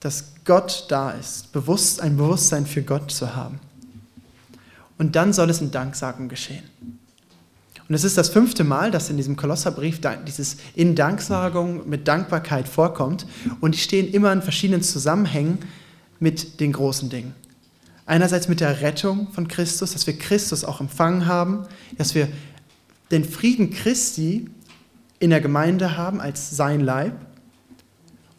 dass 0.00 0.32
Gott 0.44 0.86
da 0.88 1.12
ist, 1.12 1.52
bewusst 1.52 2.00
ein 2.00 2.16
Bewusstsein 2.16 2.66
für 2.66 2.82
Gott 2.82 3.10
zu 3.10 3.34
haben. 3.34 3.60
Und 4.98 5.16
dann 5.16 5.32
soll 5.32 5.50
es 5.50 5.60
in 5.60 5.70
Danksagung 5.70 6.28
geschehen. 6.28 6.64
Und 7.88 7.94
es 7.94 8.04
ist 8.04 8.16
das 8.16 8.28
fünfte 8.28 8.64
Mal, 8.64 8.90
dass 8.90 9.10
in 9.10 9.16
diesem 9.16 9.36
Kolosserbrief 9.36 10.00
dieses 10.26 10.56
in 10.74 10.94
Danksagung 10.94 11.88
mit 11.88 12.08
Dankbarkeit 12.08 12.68
vorkommt. 12.68 13.26
Und 13.60 13.74
die 13.74 13.80
stehen 13.80 14.10
immer 14.12 14.32
in 14.32 14.42
verschiedenen 14.42 14.82
Zusammenhängen 14.82 15.58
mit 16.20 16.60
den 16.60 16.72
großen 16.72 17.10
Dingen. 17.10 17.34
Einerseits 18.06 18.48
mit 18.48 18.60
der 18.60 18.80
Rettung 18.80 19.28
von 19.32 19.48
Christus, 19.48 19.92
dass 19.92 20.06
wir 20.06 20.18
Christus 20.18 20.64
auch 20.64 20.80
empfangen 20.80 21.26
haben, 21.26 21.66
dass 21.98 22.14
wir 22.14 22.28
den 23.10 23.24
Frieden 23.24 23.70
Christi 23.70 24.48
in 25.18 25.30
der 25.30 25.40
Gemeinde 25.40 25.96
haben 25.96 26.20
als 26.20 26.50
sein 26.56 26.80
Leib. 26.80 27.14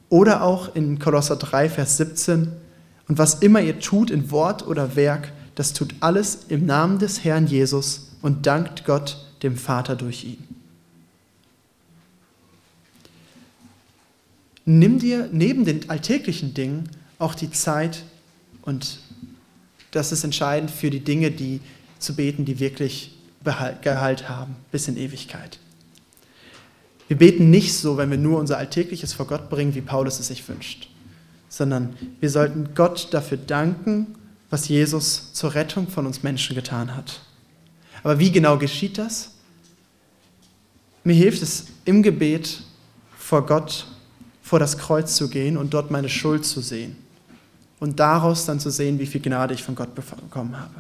Oder 0.10 0.44
auch 0.44 0.76
in 0.76 1.00
Kolosser 1.00 1.38
3, 1.38 1.70
Vers 1.70 1.98
17. 1.98 2.52
Und 3.08 3.18
was 3.18 3.36
immer 3.36 3.62
ihr 3.62 3.80
tut 3.80 4.12
in 4.12 4.32
Wort 4.32 4.68
oder 4.68 4.96
Werk, 4.96 5.32
das 5.56 5.74
tut 5.74 5.96
alles 6.00 6.46
im 6.50 6.66
Namen 6.66 7.00
des 7.00 7.24
Herrn 7.24 7.48
Jesus 7.48 8.12
und 8.22 8.46
dankt 8.46 8.86
Gott, 8.86 9.23
dem 9.44 9.58
Vater, 9.58 9.96
durch 9.96 10.24
ihn. 10.24 10.44
Nimm 14.66 15.00
dir 15.00 15.30
neben 15.32 15.66
den 15.66 15.90
alltäglichen 15.90 16.54
Dingen 16.54 16.90
auch 17.20 17.36
die 17.36 17.52
Zeit, 17.52 18.04
und 18.62 19.00
das 19.92 20.12
ist 20.12 20.24
entscheidend 20.24 20.72
für 20.72 20.90
die 20.90 21.02
Dinge, 21.02 21.32
die 21.32 21.60
zu 22.00 22.16
beten, 22.16 22.46
die 22.46 22.60
wirklich 22.60 23.14
Gehalt 23.44 24.30
haben 24.30 24.56
bis 24.72 24.88
in 24.88 24.96
Ewigkeit. 24.96 25.60
Wir 27.10 27.18
beten 27.18 27.50
nicht 27.50 27.74
so, 27.76 27.98
wenn 27.98 28.10
wir 28.10 28.18
nur 28.18 28.40
unser 28.40 28.58
Alltägliches 28.58 29.12
vor 29.12 29.28
Gott 29.28 29.50
bringen, 29.50 29.76
wie 29.76 29.82
Paulus 29.82 30.20
es 30.20 30.28
sich 30.28 30.48
wünscht, 30.48 30.90
sondern 31.50 31.96
wir 32.22 32.30
sollten 32.30 32.70
Gott 32.74 33.10
dafür 33.12 33.38
danken, 33.38 34.16
was 34.50 34.70
Jesus 34.70 35.34
zur 35.34 35.54
Rettung 35.56 35.90
von 35.90 36.06
uns 36.06 36.24
Menschen 36.24 36.56
getan 36.56 36.96
hat. 36.96 37.20
Aber 38.02 38.20
wie 38.20 38.32
genau 38.32 38.58
geschieht 38.58 38.98
das? 38.98 39.33
Mir 41.04 41.14
hilft 41.14 41.42
es 41.42 41.66
im 41.86 42.02
Gebet 42.02 42.64
vor 43.18 43.46
Gott, 43.46 43.88
vor 44.42 44.60
das 44.60 44.78
Kreuz 44.78 45.16
zu 45.16 45.30
gehen 45.30 45.58
und 45.58 45.74
dort 45.74 45.92
meine 45.92 46.10
Schuld 46.10 46.46
zu 46.46 46.62
sehen 46.62 46.96
und 47.80 48.00
daraus 48.00 48.46
dann 48.46 48.60
zu 48.60 48.70
sehen, 48.70 49.00
wie 49.00 49.06
viel 49.06 49.22
Gnade 49.22 49.54
ich 49.54 49.64
von 49.64 49.76
Gott 49.76 49.94
bekommen 49.94 50.58
habe. 50.58 50.74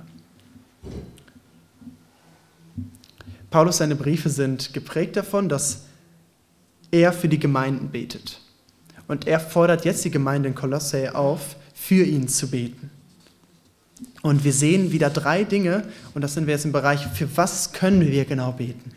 Paulus, 3.50 3.78
seine 3.78 3.96
Briefe 3.96 4.30
sind 4.30 4.74
geprägt 4.74 5.16
davon, 5.16 5.50
dass 5.50 5.84
er 6.92 7.12
für 7.12 7.28
die 7.28 7.40
Gemeinden 7.40 7.90
betet. 7.90 8.40
Und 9.08 9.28
er 9.28 9.40
fordert 9.40 9.86
jetzt 9.86 10.06
die 10.06 10.12
Gemeinde 10.12 10.50
in 10.50 10.56
Kolosse 10.56 11.14
auf, 11.14 11.56
für 11.74 12.04
ihn 12.04 12.28
zu 12.28 12.50
beten. 12.50 12.90
Und 14.22 14.44
wir 14.44 14.54
sehen 14.54 14.92
wieder 14.92 15.10
drei 15.10 15.44
Dinge, 15.44 15.84
und 16.14 16.22
das 16.22 16.34
sind 16.34 16.48
wir 16.48 16.54
jetzt 16.54 16.66
im 16.66 16.72
Bereich, 16.72 17.06
für 17.08 17.36
was 17.36 17.74
können 17.74 18.10
wir 18.10 18.26
genau 18.26 18.54
beten. 18.54 18.92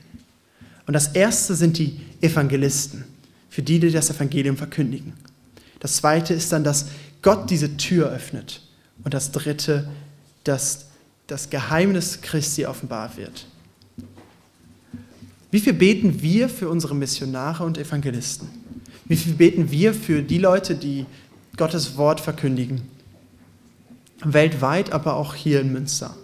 Und 0.86 0.94
das 0.94 1.08
erste 1.08 1.54
sind 1.54 1.78
die 1.78 2.00
Evangelisten, 2.20 3.04
für 3.50 3.62
die, 3.62 3.80
die 3.80 3.90
das 3.90 4.10
Evangelium 4.10 4.56
verkündigen. 4.56 5.12
Das 5.80 5.96
zweite 5.96 6.34
ist 6.34 6.52
dann, 6.52 6.64
dass 6.64 6.86
Gott 7.22 7.50
diese 7.50 7.76
Tür 7.76 8.10
öffnet. 8.10 8.62
Und 9.04 9.14
das 9.14 9.32
dritte, 9.32 9.88
dass 10.44 10.86
das 11.26 11.50
Geheimnis 11.50 12.20
Christi 12.20 12.66
offenbart 12.66 13.16
wird. 13.16 13.46
Wie 15.50 15.60
viel 15.60 15.72
beten 15.72 16.22
wir 16.22 16.48
für 16.48 16.68
unsere 16.68 16.94
Missionare 16.94 17.64
und 17.64 17.78
Evangelisten? 17.78 18.48
Wie 19.06 19.16
viel 19.16 19.34
beten 19.34 19.70
wir 19.70 19.94
für 19.94 20.22
die 20.22 20.38
Leute, 20.38 20.74
die 20.74 21.06
Gottes 21.56 21.96
Wort 21.96 22.20
verkündigen? 22.20 22.82
Weltweit, 24.24 24.92
aber 24.92 25.14
auch 25.14 25.34
hier 25.34 25.60
in 25.60 25.72
Münster. 25.72 26.16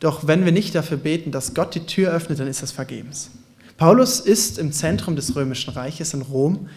Doch 0.00 0.26
wenn 0.26 0.44
wir 0.44 0.52
nicht 0.52 0.74
dafür 0.74 0.96
beten, 0.96 1.32
dass 1.32 1.54
Gott 1.54 1.74
die 1.74 1.86
Tür 1.86 2.12
öffnet, 2.12 2.38
dann 2.38 2.46
ist 2.46 2.62
das 2.62 2.72
vergebens. 2.72 3.30
Paulus 3.76 4.20
ist 4.20 4.58
im 4.58 4.72
Zentrum 4.72 5.16
des 5.16 5.34
römischen 5.36 5.70
Reiches 5.70 6.14
in 6.14 6.22
Rom, 6.22 6.68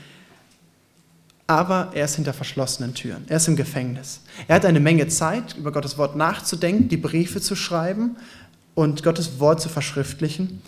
aber 1.48 1.92
er 1.94 2.06
ist 2.06 2.16
hinter 2.16 2.34
verschlossenen 2.34 2.94
Türen. 2.94 3.26
Er 3.28 3.38
ist 3.38 3.48
im 3.48 3.56
Gefängnis. 3.56 4.22
Er 4.48 4.56
hat 4.56 4.66
eine 4.66 4.80
Menge 4.80 5.08
Zeit, 5.08 5.58
über 5.58 5.72
Gottes 5.72 5.98
Wort 5.98 6.16
nachzudenken, 6.16 6.88
die 6.88 6.98
Briefe 6.98 7.42
zu 7.42 7.56
schreiben, 7.56 8.16
und 8.74 9.04
Gottes 9.04 9.40
Wort 9.40 9.62
zu 9.62 9.70
verschriftlichen. 9.70 10.62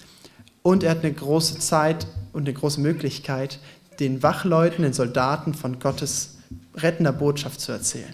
Und 0.61 0.83
er 0.83 0.91
hat 0.91 1.03
eine 1.03 1.13
große 1.13 1.59
Zeit 1.59 2.07
und 2.33 2.41
eine 2.41 2.53
große 2.53 2.81
Möglichkeit, 2.81 3.59
den 3.99 4.23
Wachleuten, 4.23 4.83
den 4.83 4.93
Soldaten 4.93 5.53
von 5.53 5.79
Gottes 5.79 6.37
rettender 6.75 7.13
Botschaft 7.13 7.61
zu 7.61 7.71
erzählen. 7.71 8.13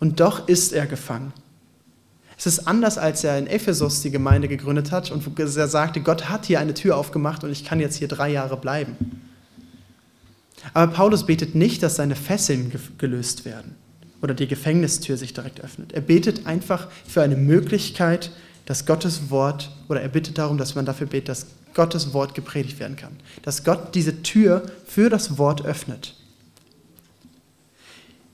Und 0.00 0.20
doch 0.20 0.48
ist 0.48 0.72
er 0.72 0.86
gefangen. 0.86 1.32
Es 2.38 2.46
ist 2.46 2.68
anders, 2.68 2.98
als 2.98 3.24
er 3.24 3.36
in 3.36 3.48
Ephesus 3.48 4.00
die 4.00 4.12
Gemeinde 4.12 4.46
gegründet 4.46 4.92
hat 4.92 5.10
und 5.10 5.26
er 5.38 5.68
sagte, 5.68 6.00
Gott 6.00 6.28
hat 6.28 6.46
hier 6.46 6.60
eine 6.60 6.72
Tür 6.72 6.96
aufgemacht 6.96 7.42
und 7.42 7.50
ich 7.50 7.64
kann 7.64 7.80
jetzt 7.80 7.96
hier 7.96 8.06
drei 8.06 8.30
Jahre 8.30 8.56
bleiben. 8.56 8.96
Aber 10.72 10.92
Paulus 10.92 11.26
betet 11.26 11.56
nicht, 11.56 11.82
dass 11.82 11.96
seine 11.96 12.14
Fesseln 12.14 12.72
gelöst 12.96 13.44
werden 13.44 13.74
oder 14.22 14.34
die 14.34 14.46
Gefängnistür 14.46 15.16
sich 15.16 15.34
direkt 15.34 15.60
öffnet. 15.60 15.92
Er 15.92 16.00
betet 16.00 16.46
einfach 16.46 16.86
für 17.06 17.22
eine 17.22 17.36
Möglichkeit, 17.36 18.30
dass 18.66 18.86
Gottes 18.86 19.30
Wort, 19.30 19.72
oder 19.88 20.00
er 20.00 20.08
bittet 20.08 20.38
darum, 20.38 20.58
dass 20.58 20.76
man 20.76 20.86
dafür 20.86 21.08
betet, 21.08 21.30
dass 21.30 21.46
Gottes 21.74 22.12
Wort 22.12 22.34
gepredigt 22.34 22.78
werden 22.78 22.96
kann. 22.96 23.16
Dass 23.42 23.64
Gott 23.64 23.96
diese 23.96 24.22
Tür 24.22 24.62
für 24.86 25.10
das 25.10 25.38
Wort 25.38 25.64
öffnet. 25.64 26.14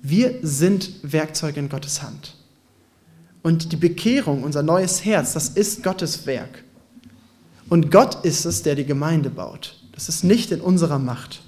Wir 0.03 0.35
sind 0.43 0.91
Werkzeuge 1.03 1.61
in 1.61 1.71
Gottes 1.71 2.03
Hand. 2.03 2.35
Und 3.45 3.73
die 3.73 3.77
Bekehrung, 3.77 4.43
unser 4.43 4.63
neues 4.63 5.05
Herz, 5.05 5.35
das 5.35 5.51
ist 5.51 5.83
Gottes 5.83 6.27
Werk. 6.27 6.65
Und 7.69 7.91
Gott 7.91 8.25
ist 8.25 8.47
es, 8.47 8.63
der 8.63 8.75
die 8.75 8.87
Gemeinde 8.87 9.29
baut. 9.29 9.77
Das 9.93 10.09
ist 10.09 10.25
nicht 10.25 10.51
in 10.51 10.63
unserer 10.63 10.99
Macht. 10.99 11.43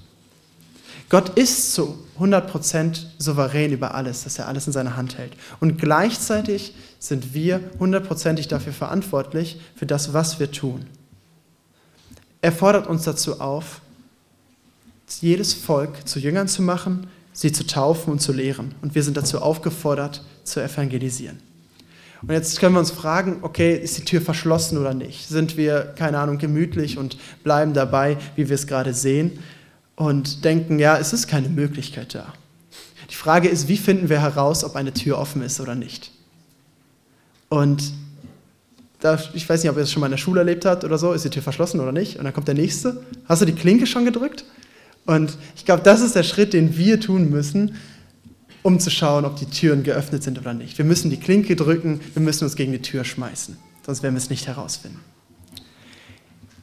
Gott 1.09 1.29
ist 1.39 1.73
zu 1.73 1.97
100% 2.19 2.99
souverän 3.17 3.71
über 3.71 3.95
alles, 3.95 4.25
dass 4.25 4.37
er 4.37 4.47
alles 4.47 4.67
in 4.67 4.73
seiner 4.73 4.95
Hand 4.95 5.17
hält. 5.17 5.33
Und 5.59 5.79
gleichzeitig 5.79 6.75
sind 6.99 7.33
wir 7.33 7.61
hundertprozentig 7.79 8.47
dafür 8.47 8.73
verantwortlich, 8.73 9.59
für 9.75 9.87
das, 9.87 10.13
was 10.13 10.39
wir 10.39 10.51
tun. 10.51 10.85
Er 12.41 12.51
fordert 12.51 12.85
uns 12.85 13.05
dazu 13.05 13.41
auf, 13.41 13.81
jedes 15.19 15.55
Volk 15.55 16.07
zu 16.07 16.19
Jüngern 16.19 16.47
zu 16.47 16.61
machen, 16.61 17.07
sie 17.33 17.51
zu 17.51 17.65
taufen 17.65 18.11
und 18.11 18.19
zu 18.19 18.33
lehren. 18.33 18.75
Und 18.83 18.93
wir 18.93 19.01
sind 19.01 19.17
dazu 19.17 19.41
aufgefordert, 19.41 20.23
zu 20.43 20.61
evangelisieren. 20.61 21.46
Und 22.21 22.31
jetzt 22.31 22.59
können 22.59 22.73
wir 22.73 22.79
uns 22.79 22.91
fragen, 22.91 23.39
okay, 23.41 23.75
ist 23.75 23.97
die 23.97 24.05
Tür 24.05 24.21
verschlossen 24.21 24.77
oder 24.77 24.93
nicht? 24.93 25.27
Sind 25.27 25.57
wir, 25.57 25.93
keine 25.97 26.19
Ahnung, 26.19 26.37
gemütlich 26.37 26.97
und 26.97 27.17
bleiben 27.43 27.73
dabei, 27.73 28.17
wie 28.35 28.49
wir 28.49 28.55
es 28.55 28.67
gerade 28.67 28.93
sehen? 28.93 29.39
und 29.97 30.45
denken, 30.45 30.79
ja, 30.79 30.97
es 30.97 31.11
ist 31.11 31.27
keine 31.27 31.49
Möglichkeit 31.49 32.15
da. 32.15 32.33
Die 33.09 33.15
Frage 33.15 33.49
ist, 33.49 33.67
wie 33.67 33.77
finden 33.77 34.09
wir 34.09 34.21
heraus, 34.21 34.63
ob 34.63 34.75
eine 34.75 34.93
Tür 34.93 35.17
offen 35.17 35.41
ist 35.41 35.59
oder 35.59 35.75
nicht? 35.75 36.11
Und 37.49 37.93
da, 38.99 39.19
ich 39.33 39.49
weiß 39.49 39.63
nicht, 39.63 39.71
ob 39.71 39.77
ihr 39.77 39.81
das 39.81 39.91
schon 39.91 40.01
mal 40.01 40.07
in 40.07 40.11
der 40.11 40.17
Schule 40.17 40.41
erlebt 40.41 40.65
habt 40.65 40.83
oder 40.83 40.97
so, 40.97 41.13
ist 41.13 41.25
die 41.25 41.29
Tür 41.29 41.41
verschlossen 41.41 41.79
oder 41.79 41.91
nicht? 41.91 42.17
Und 42.17 42.25
dann 42.25 42.33
kommt 42.33 42.47
der 42.47 42.55
nächste. 42.55 43.01
Hast 43.25 43.41
du 43.41 43.45
die 43.45 43.55
Klinke 43.55 43.87
schon 43.87 44.05
gedrückt? 44.05 44.45
Und 45.05 45.37
ich 45.55 45.65
glaube, 45.65 45.81
das 45.83 46.01
ist 46.01 46.15
der 46.15 46.23
Schritt, 46.23 46.53
den 46.53 46.77
wir 46.77 46.99
tun 46.99 47.29
müssen, 47.29 47.75
um 48.67 48.81
zu 48.81 48.89
schauen, 48.89 49.23
ob 49.23 49.37
die 49.37 49.45
Türen 49.45 49.83
geöffnet 49.83 50.23
sind 50.23 50.37
oder 50.37 50.53
nicht. 50.53 50.77
Wir 50.77 50.83
müssen 50.83 51.09
die 51.09 51.15
Klinke 51.15 51.55
drücken, 51.55 52.01
wir 52.13 52.21
müssen 52.21 52.43
uns 52.43 52.57
gegen 52.57 52.73
die 52.73 52.81
Tür 52.81 53.05
schmeißen, 53.05 53.55
sonst 53.85 54.03
werden 54.03 54.15
wir 54.15 54.19
es 54.19 54.29
nicht 54.29 54.45
herausfinden. 54.45 54.99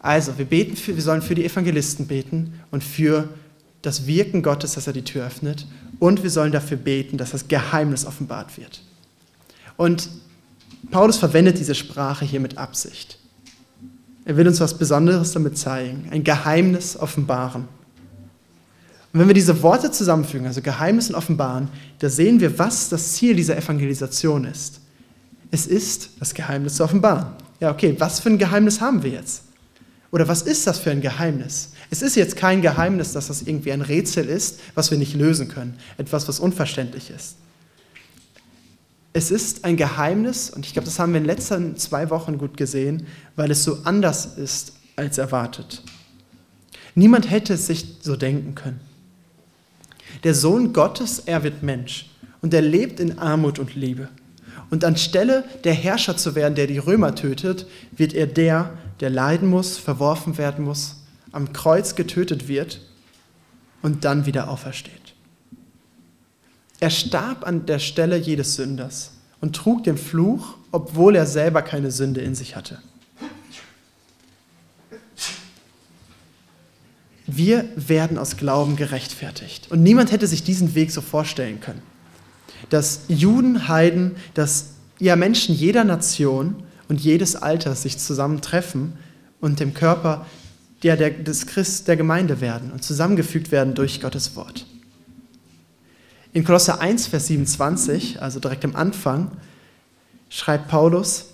Also, 0.00 0.36
wir, 0.36 0.44
beten 0.44 0.76
für, 0.76 0.94
wir 0.94 1.02
sollen 1.02 1.22
für 1.22 1.34
die 1.34 1.46
Evangelisten 1.46 2.06
beten 2.06 2.60
und 2.70 2.84
für 2.84 3.30
das 3.80 4.06
Wirken 4.06 4.42
Gottes, 4.42 4.74
dass 4.74 4.86
er 4.86 4.92
die 4.92 5.02
Tür 5.02 5.24
öffnet. 5.24 5.66
Und 5.98 6.22
wir 6.22 6.28
sollen 6.28 6.52
dafür 6.52 6.76
beten, 6.76 7.16
dass 7.16 7.30
das 7.30 7.48
Geheimnis 7.48 8.04
offenbart 8.04 8.58
wird. 8.58 8.82
Und 9.78 10.10
Paulus 10.90 11.16
verwendet 11.16 11.58
diese 11.58 11.74
Sprache 11.74 12.26
hier 12.26 12.40
mit 12.40 12.58
Absicht. 12.58 13.18
Er 14.26 14.36
will 14.36 14.46
uns 14.46 14.60
was 14.60 14.76
Besonderes 14.76 15.32
damit 15.32 15.56
zeigen, 15.56 16.08
ein 16.10 16.22
Geheimnis 16.22 16.98
offenbaren. 16.98 17.66
Und 19.14 19.20
wenn 19.20 19.28
wir 19.28 19.34
diese 19.34 19.62
Worte 19.62 19.92
zusammenfügen, 19.92 20.48
also 20.48 20.60
Geheimnis 20.60 21.08
und 21.08 21.14
offenbaren, 21.14 21.68
da 22.00 22.10
sehen 22.10 22.40
wir, 22.40 22.58
was 22.58 22.88
das 22.88 23.12
Ziel 23.12 23.36
dieser 23.36 23.56
Evangelisation 23.56 24.44
ist. 24.44 24.80
Es 25.52 25.68
ist, 25.68 26.10
das 26.18 26.34
Geheimnis 26.34 26.74
zu 26.74 26.82
offenbaren. 26.82 27.26
Ja, 27.60 27.70
okay, 27.70 27.94
was 27.96 28.18
für 28.18 28.30
ein 28.30 28.38
Geheimnis 28.38 28.80
haben 28.80 29.04
wir 29.04 29.12
jetzt? 29.12 29.44
Oder 30.10 30.26
was 30.26 30.42
ist 30.42 30.66
das 30.66 30.80
für 30.80 30.90
ein 30.90 31.00
Geheimnis? 31.00 31.70
Es 31.90 32.02
ist 32.02 32.16
jetzt 32.16 32.34
kein 32.36 32.60
Geheimnis, 32.60 33.12
dass 33.12 33.28
das 33.28 33.42
irgendwie 33.42 33.70
ein 33.70 33.82
Rätsel 33.82 34.28
ist, 34.28 34.58
was 34.74 34.90
wir 34.90 34.98
nicht 34.98 35.14
lösen 35.14 35.46
können, 35.46 35.78
etwas, 35.96 36.26
was 36.26 36.40
unverständlich 36.40 37.10
ist. 37.10 37.36
Es 39.12 39.30
ist 39.30 39.64
ein 39.64 39.76
Geheimnis, 39.76 40.50
und 40.50 40.66
ich 40.66 40.72
glaube, 40.72 40.86
das 40.86 40.98
haben 40.98 41.12
wir 41.12 41.18
in 41.18 41.22
den 41.22 41.30
letzten 41.30 41.76
zwei 41.76 42.10
Wochen 42.10 42.36
gut 42.36 42.56
gesehen, 42.56 43.06
weil 43.36 43.52
es 43.52 43.62
so 43.62 43.78
anders 43.84 44.26
ist 44.26 44.72
als 44.96 45.18
erwartet. 45.18 45.84
Niemand 46.96 47.30
hätte 47.30 47.54
es 47.54 47.68
sich 47.68 47.86
so 48.02 48.16
denken 48.16 48.56
können. 48.56 48.80
Der 50.22 50.34
Sohn 50.34 50.72
Gottes, 50.72 51.20
er 51.20 51.42
wird 51.42 51.62
Mensch 51.62 52.10
und 52.40 52.54
er 52.54 52.62
lebt 52.62 53.00
in 53.00 53.18
Armut 53.18 53.58
und 53.58 53.74
Liebe. 53.74 54.08
Und 54.70 54.84
anstelle 54.84 55.44
der 55.64 55.74
Herrscher 55.74 56.16
zu 56.16 56.34
werden, 56.34 56.54
der 56.54 56.66
die 56.66 56.78
Römer 56.78 57.14
tötet, 57.14 57.66
wird 57.92 58.12
er 58.14 58.26
der, 58.26 58.72
der 59.00 59.10
leiden 59.10 59.48
muss, 59.48 59.76
verworfen 59.76 60.38
werden 60.38 60.64
muss, 60.64 61.04
am 61.32 61.52
Kreuz 61.52 61.94
getötet 61.94 62.48
wird 62.48 62.80
und 63.82 64.04
dann 64.04 64.26
wieder 64.26 64.48
aufersteht. 64.48 65.14
Er 66.80 66.90
starb 66.90 67.46
an 67.46 67.66
der 67.66 67.78
Stelle 67.78 68.16
jedes 68.16 68.56
Sünders 68.56 69.12
und 69.40 69.56
trug 69.56 69.84
den 69.84 69.96
Fluch, 69.96 70.56
obwohl 70.70 71.16
er 71.16 71.26
selber 71.26 71.62
keine 71.62 71.90
Sünde 71.90 72.20
in 72.20 72.34
sich 72.34 72.56
hatte. 72.56 72.78
Wir 77.36 77.64
werden 77.76 78.18
aus 78.18 78.36
Glauben 78.36 78.76
gerechtfertigt. 78.76 79.70
Und 79.70 79.82
niemand 79.82 80.12
hätte 80.12 80.26
sich 80.26 80.42
diesen 80.42 80.74
Weg 80.74 80.90
so 80.90 81.00
vorstellen 81.00 81.60
können 81.60 81.82
dass 82.70 83.04
Juden, 83.08 83.68
Heiden, 83.68 84.16
dass 84.34 84.70
ja 84.98 85.16
Menschen 85.16 85.54
jeder 85.54 85.84
Nation 85.84 86.56
und 86.88 87.00
jedes 87.00 87.36
Alters 87.36 87.82
sich 87.82 87.98
zusammentreffen 87.98 88.94
und 89.40 89.60
dem 89.60 89.74
Körper 89.74 90.26
der, 90.82 90.96
der, 90.96 91.10
des 91.10 91.46
Christ 91.46 91.88
der 91.88 91.96
Gemeinde 91.96 92.40
werden 92.40 92.70
und 92.70 92.82
zusammengefügt 92.82 93.50
werden 93.50 93.74
durch 93.74 94.00
Gottes 94.00 94.36
Wort. 94.36 94.66
In 96.32 96.44
Kolosser 96.44 96.80
1, 96.80 97.06
Vers 97.06 97.28
27, 97.28 98.20
also 98.20 98.40
direkt 98.40 98.64
am 98.64 98.76
Anfang, 98.76 99.30
schreibt 100.28 100.68
Paulus, 100.68 101.26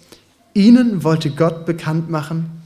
ihnen 0.53 1.03
wollte 1.05 1.31
Gott 1.31 1.65
bekannt 1.65 2.11
machen, 2.11 2.60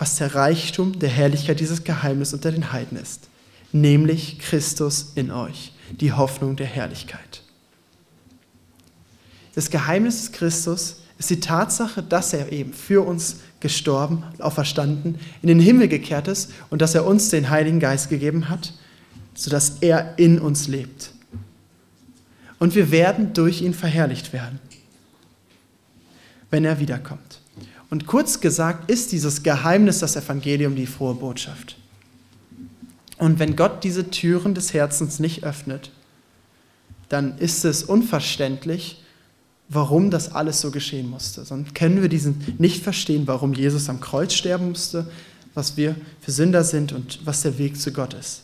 was 0.00 0.16
der 0.16 0.34
Reichtum 0.34 0.98
der 0.98 1.10
Herrlichkeit 1.10 1.60
dieses 1.60 1.84
Geheimnis 1.84 2.32
unter 2.32 2.50
den 2.50 2.72
Heiden 2.72 2.96
ist, 2.96 3.28
nämlich 3.70 4.38
Christus 4.38 5.12
in 5.14 5.30
euch, 5.30 5.72
die 5.90 6.12
Hoffnung 6.12 6.56
der 6.56 6.66
Herrlichkeit. 6.66 7.42
Das 9.54 9.68
Geheimnis 9.68 10.22
des 10.22 10.32
Christus 10.32 11.02
ist 11.18 11.28
die 11.28 11.40
Tatsache, 11.40 12.02
dass 12.02 12.32
er 12.32 12.50
eben 12.50 12.72
für 12.72 13.06
uns 13.06 13.40
gestorben 13.60 14.24
und 14.32 14.40
auferstanden, 14.40 15.18
in 15.42 15.48
den 15.48 15.60
Himmel 15.60 15.86
gekehrt 15.86 16.28
ist 16.28 16.50
und 16.70 16.80
dass 16.80 16.94
er 16.94 17.04
uns 17.04 17.28
den 17.28 17.50
Heiligen 17.50 17.78
Geist 17.78 18.08
gegeben 18.08 18.48
hat, 18.48 18.72
sodass 19.34 19.80
er 19.82 20.18
in 20.18 20.38
uns 20.38 20.66
lebt. 20.66 21.12
Und 22.58 22.74
wir 22.74 22.90
werden 22.90 23.34
durch 23.34 23.60
ihn 23.60 23.74
verherrlicht 23.74 24.32
werden, 24.32 24.60
wenn 26.50 26.64
er 26.64 26.80
wiederkommt. 26.80 27.40
Und 27.90 28.06
kurz 28.06 28.40
gesagt 28.40 28.90
ist 28.90 29.12
dieses 29.12 29.42
Geheimnis 29.42 29.98
das 29.98 30.16
Evangelium 30.16 30.76
die 30.76 30.86
frohe 30.86 31.14
Botschaft. 31.14 31.76
Und 33.18 33.38
wenn 33.38 33.56
Gott 33.56 33.84
diese 33.84 34.10
Türen 34.10 34.54
des 34.54 34.72
Herzens 34.72 35.18
nicht 35.18 35.44
öffnet, 35.44 35.90
dann 37.08 37.36
ist 37.38 37.64
es 37.64 37.82
unverständlich, 37.82 39.02
warum 39.68 40.10
das 40.10 40.32
alles 40.32 40.60
so 40.60 40.70
geschehen 40.70 41.10
musste. 41.10 41.44
Sonst 41.44 41.74
können 41.74 42.00
wir 42.00 42.08
diesen 42.08 42.56
nicht 42.58 42.82
verstehen, 42.82 43.26
warum 43.26 43.52
Jesus 43.52 43.88
am 43.88 44.00
Kreuz 44.00 44.32
sterben 44.32 44.70
musste, 44.70 45.10
was 45.54 45.76
wir 45.76 45.96
für 46.20 46.30
Sünder 46.30 46.64
sind 46.64 46.92
und 46.92 47.24
was 47.26 47.42
der 47.42 47.58
Weg 47.58 47.80
zu 47.80 47.92
Gott 47.92 48.14
ist. 48.14 48.42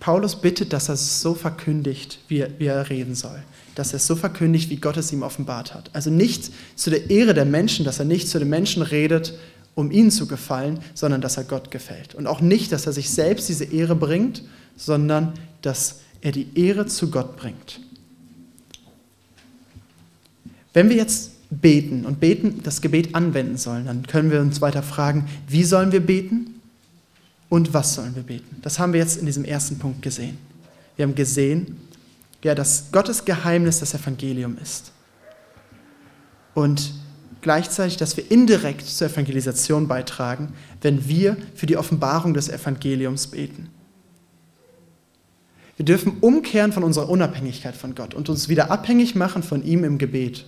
Paulus 0.00 0.40
bittet, 0.40 0.72
dass 0.72 0.88
er 0.88 0.94
es 0.94 1.20
so 1.20 1.34
verkündigt, 1.34 2.18
wie 2.26 2.38
er, 2.40 2.58
wie 2.58 2.66
er 2.66 2.90
reden 2.90 3.14
soll. 3.14 3.40
Dass 3.74 3.92
er 3.92 3.96
es 3.96 4.06
so 4.06 4.16
verkündigt, 4.16 4.70
wie 4.70 4.76
Gott 4.76 4.96
es 4.96 5.12
ihm 5.12 5.22
offenbart 5.22 5.74
hat. 5.74 5.90
Also 5.92 6.10
nicht 6.10 6.50
zu 6.76 6.90
der 6.90 7.10
Ehre 7.10 7.34
der 7.34 7.44
Menschen, 7.44 7.84
dass 7.84 7.98
er 7.98 8.04
nicht 8.04 8.28
zu 8.28 8.38
den 8.38 8.48
Menschen 8.48 8.82
redet, 8.82 9.34
um 9.74 9.90
ihnen 9.90 10.10
zu 10.10 10.26
gefallen, 10.26 10.80
sondern 10.94 11.20
dass 11.20 11.36
er 11.36 11.44
Gott 11.44 11.70
gefällt. 11.70 12.14
Und 12.14 12.26
auch 12.26 12.40
nicht, 12.40 12.72
dass 12.72 12.86
er 12.86 12.92
sich 12.92 13.10
selbst 13.10 13.48
diese 13.48 13.64
Ehre 13.64 13.96
bringt, 13.96 14.42
sondern 14.76 15.32
dass 15.62 16.00
er 16.20 16.32
die 16.32 16.48
Ehre 16.54 16.86
zu 16.86 17.10
Gott 17.10 17.36
bringt. 17.36 17.80
Wenn 20.72 20.88
wir 20.88 20.96
jetzt 20.96 21.32
beten 21.50 22.06
und 22.06 22.20
beten, 22.20 22.60
das 22.62 22.80
Gebet 22.80 23.14
anwenden 23.14 23.58
sollen, 23.58 23.86
dann 23.86 24.06
können 24.06 24.30
wir 24.30 24.40
uns 24.40 24.60
weiter 24.60 24.82
fragen, 24.82 25.28
wie 25.48 25.64
sollen 25.64 25.92
wir 25.92 26.00
beten 26.00 26.60
und 27.48 27.74
was 27.74 27.94
sollen 27.94 28.14
wir 28.14 28.22
beten? 28.22 28.56
Das 28.62 28.78
haben 28.78 28.92
wir 28.94 29.00
jetzt 29.00 29.18
in 29.18 29.26
diesem 29.26 29.44
ersten 29.44 29.78
Punkt 29.78 30.00
gesehen. 30.00 30.38
Wir 30.96 31.04
haben 31.04 31.14
gesehen, 31.14 31.76
ja, 32.42 32.54
dass 32.54 32.90
Gottes 32.92 33.24
Geheimnis 33.24 33.80
das 33.80 33.94
Evangelium 33.94 34.58
ist. 34.60 34.92
Und 36.54 36.92
gleichzeitig, 37.40 37.96
dass 37.96 38.16
wir 38.16 38.30
indirekt 38.30 38.86
zur 38.86 39.08
Evangelisation 39.08 39.88
beitragen, 39.88 40.54
wenn 40.80 41.08
wir 41.08 41.36
für 41.54 41.66
die 41.66 41.76
Offenbarung 41.76 42.34
des 42.34 42.48
Evangeliums 42.48 43.28
beten. 43.28 43.68
Wir 45.76 45.84
dürfen 45.84 46.18
umkehren 46.20 46.72
von 46.72 46.84
unserer 46.84 47.08
Unabhängigkeit 47.08 47.74
von 47.74 47.94
Gott 47.94 48.14
und 48.14 48.28
uns 48.28 48.48
wieder 48.48 48.70
abhängig 48.70 49.14
machen 49.14 49.42
von 49.42 49.64
ihm 49.64 49.84
im 49.84 49.98
Gebet. 49.98 50.44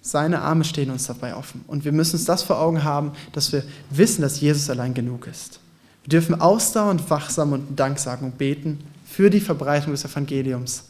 Seine 0.00 0.42
Arme 0.42 0.64
stehen 0.64 0.90
uns 0.90 1.06
dabei 1.06 1.34
offen. 1.34 1.64
Und 1.66 1.84
wir 1.84 1.92
müssen 1.92 2.16
uns 2.16 2.24
das 2.24 2.42
vor 2.42 2.60
Augen 2.60 2.84
haben, 2.84 3.12
dass 3.32 3.52
wir 3.52 3.62
wissen, 3.90 4.22
dass 4.22 4.40
Jesus 4.40 4.70
allein 4.70 4.94
genug 4.94 5.26
ist. 5.26 5.60
Wir 6.04 6.10
dürfen 6.10 6.40
ausdauernd, 6.40 7.08
wachsam 7.10 7.52
und 7.52 7.78
Danksagung 7.78 8.32
beten 8.32 8.78
für 9.06 9.30
die 9.30 9.40
Verbreitung 9.40 9.92
des 9.92 10.04
Evangeliums, 10.04 10.84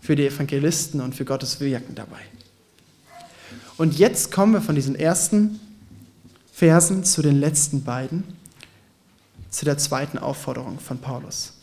für 0.00 0.16
die 0.16 0.26
Evangelisten 0.26 1.00
und 1.00 1.14
für 1.14 1.24
Gottes 1.24 1.60
Wirken 1.60 1.94
dabei. 1.94 2.20
Und 3.76 3.98
jetzt 3.98 4.30
kommen 4.30 4.52
wir 4.52 4.60
von 4.60 4.74
diesen 4.74 4.94
ersten 4.94 5.60
Versen 6.52 7.04
zu 7.04 7.22
den 7.22 7.40
letzten 7.40 7.82
beiden 7.82 8.24
zu 9.50 9.64
der 9.64 9.78
zweiten 9.78 10.18
Aufforderung 10.18 10.78
von 10.78 10.98
Paulus. 10.98 11.54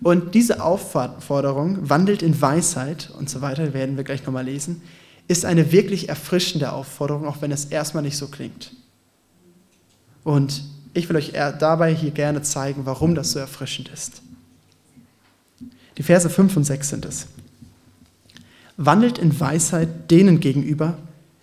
Und 0.00 0.34
diese 0.34 0.62
Aufforderung 0.62 1.88
wandelt 1.88 2.22
in 2.22 2.40
Weisheit 2.40 3.10
und 3.16 3.30
so 3.30 3.40
weiter, 3.40 3.74
werden 3.74 3.96
wir 3.96 4.04
gleich 4.04 4.24
nochmal 4.24 4.44
lesen, 4.44 4.82
ist 5.26 5.44
eine 5.44 5.72
wirklich 5.72 6.08
erfrischende 6.08 6.72
Aufforderung, 6.72 7.26
auch 7.26 7.42
wenn 7.42 7.52
es 7.52 7.66
erstmal 7.66 8.02
nicht 8.02 8.16
so 8.16 8.28
klingt. 8.28 8.72
Und 10.24 10.62
ich 10.94 11.08
will 11.08 11.16
euch 11.16 11.32
dabei 11.32 11.94
hier 11.94 12.10
gerne 12.10 12.42
zeigen, 12.42 12.86
warum 12.86 13.14
das 13.14 13.32
so 13.32 13.38
erfrischend 13.38 13.88
ist. 13.88 14.22
Die 15.96 16.02
Verse 16.02 16.28
5 16.28 16.56
und 16.56 16.64
6 16.64 16.88
sind 16.88 17.04
es. 17.04 17.26
Wandelt 18.76 19.18
in 19.18 19.38
Weisheit 19.38 20.10
denen 20.10 20.40
gegenüber, 20.40 20.96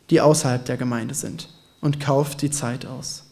die 0.10 0.22
außerhalb 0.22 0.64
der 0.66 0.78
Gemeinde 0.78 1.14
sind, 1.14 1.50
und 1.82 2.00
kauft 2.00 2.42
die 2.42 2.52
Zeit 2.52 2.86
aus. 2.86 3.24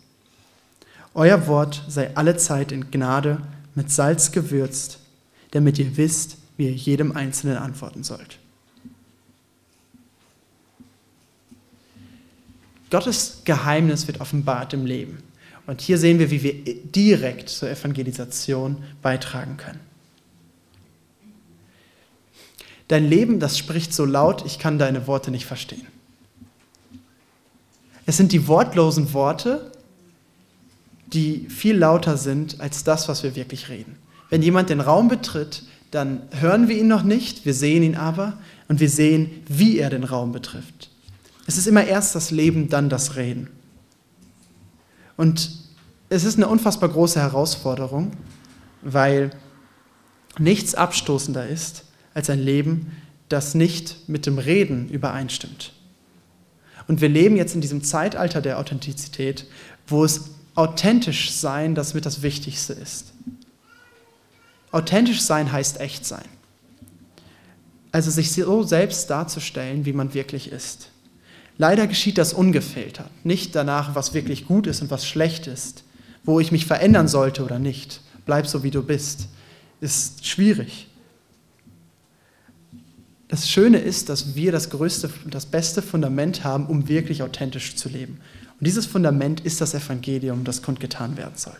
Euer 1.14 1.48
Wort 1.48 1.84
sei 1.88 2.16
allezeit 2.16 2.72
in 2.72 2.92
Gnade 2.92 3.42
mit 3.76 3.92
Salz 3.92 4.32
gewürzt, 4.32 5.00
damit 5.52 5.80
ihr 5.80 5.96
wisst, 5.96 6.38
wie 6.58 6.66
ihr 6.66 6.74
jedem 6.74 7.12
Einzelnen 7.12 7.58
antworten 7.58 8.04
sollt. 8.04 8.40
Gottes 12.90 13.42
Geheimnis 13.44 14.08
wird 14.08 14.22
offenbart 14.22 14.74
im 14.74 14.86
Leben. 14.86 15.18
Und 15.66 15.82
hier 15.82 15.98
sehen 15.98 16.20
wir, 16.20 16.30
wie 16.30 16.44
wir 16.44 16.54
direkt 16.84 17.50
zur 17.50 17.70
Evangelisation 17.70 18.84
beitragen 19.02 19.58
können. 19.58 19.80
Dein 22.90 23.08
Leben, 23.08 23.40
das 23.40 23.58
spricht 23.58 23.94
so 23.94 24.06
laut, 24.06 24.46
ich 24.46 24.60
kann 24.60 24.78
deine 24.78 25.08
Worte 25.08 25.32
nicht 25.32 25.46
verstehen. 25.46 25.88
Es 28.06 28.18
sind 28.18 28.34
die 28.34 28.48
wortlosen 28.48 29.14
Worte, 29.14 29.72
die 31.14 31.48
viel 31.50 31.78
lauter 31.78 32.18
sind 32.18 32.60
als 32.60 32.84
das, 32.84 33.08
was 33.08 33.24
wir 33.24 33.36
wirklich 33.36 33.70
reden. 33.70 33.98
Wenn 34.30 34.42
jemand 34.42 34.70
den 34.70 34.82
Raum 34.82 35.08
betritt, 35.08 35.64
dann 35.92 36.24
hören 36.32 36.68
wir 36.68 36.78
ihn 36.78 36.88
noch 36.88 37.04
nicht, 37.04 37.46
wir 37.46 37.54
sehen 37.54 37.84
ihn 37.84 37.96
aber 37.96 38.40
und 38.68 38.80
wir 38.80 38.90
sehen, 38.90 39.44
wie 39.48 39.78
er 39.78 39.90
den 39.90 40.04
Raum 40.04 40.32
betrifft. 40.32 40.90
Es 41.46 41.58
ist 41.58 41.68
immer 41.68 41.86
erst 41.86 42.16
das 42.16 42.32
Leben, 42.32 42.68
dann 42.70 42.90
das 42.90 43.16
Reden. 43.16 43.50
Und 45.18 45.52
es 46.10 46.24
ist 46.24 46.38
eine 46.38 46.48
unfassbar 46.48 46.90
große 46.90 47.20
Herausforderung, 47.20 48.12
weil 48.82 49.32
nichts 50.38 50.76
abstoßender 50.76 51.48
ist 51.48 51.86
als 52.14 52.30
ein 52.30 52.40
Leben, 52.40 52.92
das 53.30 53.56
nicht 53.56 54.08
mit 54.08 54.26
dem 54.26 54.38
Reden 54.38 54.90
übereinstimmt. 54.90 55.74
Und 56.88 57.02
wir 57.02 57.10
leben 57.10 57.38
jetzt 57.38 57.56
in 57.56 57.62
diesem 57.62 57.84
Zeitalter 57.84 58.42
der 58.42 58.60
Authentizität, 58.60 59.48
wo 59.88 60.04
es 60.04 60.32
authentisch 60.56 61.32
sein 61.32 61.76
das 61.76 61.94
mit 61.94 62.06
das 62.06 62.22
Wichtigste 62.22 62.74
ist. 62.74 63.14
Authentisch 64.72 65.22
sein 65.22 65.52
heißt 65.52 65.80
echt 65.80 66.06
sein. 66.06 66.26
Also 67.92 68.12
sich 68.12 68.32
so 68.32 68.64
selbst 68.64 69.10
darzustellen, 69.10 69.86
wie 69.86 69.94
man 69.94 70.14
wirklich 70.14 70.52
ist. 70.52 70.90
Leider 71.58 71.88
geschieht 71.88 72.18
das 72.18 72.34
ungefiltert, 72.34 73.10
nicht 73.24 73.56
danach, 73.56 73.96
was 73.96 74.14
wirklich 74.14 74.46
gut 74.46 74.68
ist 74.68 74.82
und 74.82 74.90
was 74.90 75.06
schlecht 75.06 75.48
ist, 75.48 75.84
wo 76.24 76.40
ich 76.40 76.52
mich 76.52 76.66
verändern 76.66 77.08
sollte 77.08 77.44
oder 77.44 77.60
nicht. 77.60 78.02
Bleib 78.26 78.48
so, 78.48 78.64
wie 78.64 78.72
du 78.72 78.82
bist. 78.82 79.28
Ist 79.82 80.26
schwierig. 80.26 80.88
Das 83.28 83.50
Schöne 83.50 83.80
ist, 83.80 84.10
dass 84.10 84.36
wir 84.36 84.52
das 84.52 84.70
größte, 84.70 85.10
das 85.26 85.46
beste 85.46 85.82
Fundament 85.82 86.44
haben, 86.44 86.68
um 86.68 86.88
wirklich 86.88 87.24
authentisch 87.24 87.76
zu 87.76 87.90
leben. 87.90 88.20
Und 88.60 88.68
dieses 88.68 88.86
Fundament 88.86 89.42
ist 89.42 89.60
das 89.60 89.74
Evangelium, 89.74 90.44
das 90.44 90.62
kundgetan 90.62 91.18
werden 91.18 91.34
soll. 91.36 91.58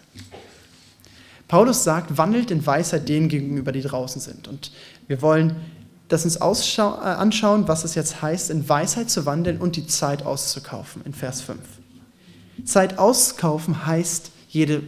Paulus 1.48 1.84
sagt, 1.84 2.18
wandelt 2.18 2.52
in 2.52 2.66
Weisheit 2.66 3.10
denen 3.10 3.28
gegenüber, 3.28 3.72
die 3.72 3.82
draußen 3.82 4.22
sind. 4.22 4.48
Und 4.48 4.72
wir 5.08 5.22
wollen 5.22 5.56
das 6.08 6.26
uns 6.26 6.38
äh, 6.78 6.82
anschauen, 6.82 7.68
was 7.68 7.84
es 7.84 7.96
jetzt 7.96 8.22
heißt, 8.22 8.50
in 8.50 8.68
Weisheit 8.68 9.10
zu 9.10 9.26
wandeln 9.26 9.60
und 9.60 9.76
die 9.76 9.88
Zeit 9.88 10.26
auszukaufen, 10.26 11.02
in 11.06 11.14
Vers 11.14 11.42
5. 11.42 11.60
Zeit 12.66 13.00
auskaufen 13.00 13.86
heißt, 13.86 14.32
jede 14.50 14.84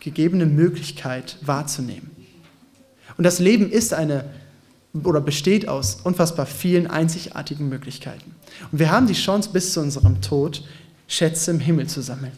gegebene 0.00 0.46
Möglichkeit 0.46 1.36
wahrzunehmen. 1.42 2.10
Und 3.16 3.24
das 3.24 3.40
Leben 3.40 3.70
ist 3.70 3.92
eine 3.92 4.24
oder 5.04 5.20
besteht 5.20 5.68
aus 5.68 5.98
unfassbar 6.02 6.46
vielen 6.46 6.86
einzigartigen 6.86 7.68
Möglichkeiten. 7.68 8.34
Und 8.72 8.78
wir 8.78 8.90
haben 8.90 9.06
die 9.06 9.14
Chance, 9.14 9.50
bis 9.52 9.72
zu 9.72 9.80
unserem 9.80 10.20
Tod 10.22 10.64
Schätze 11.06 11.50
im 11.50 11.60
Himmel 11.60 11.88
zu 11.88 12.00
sammeln. 12.00 12.32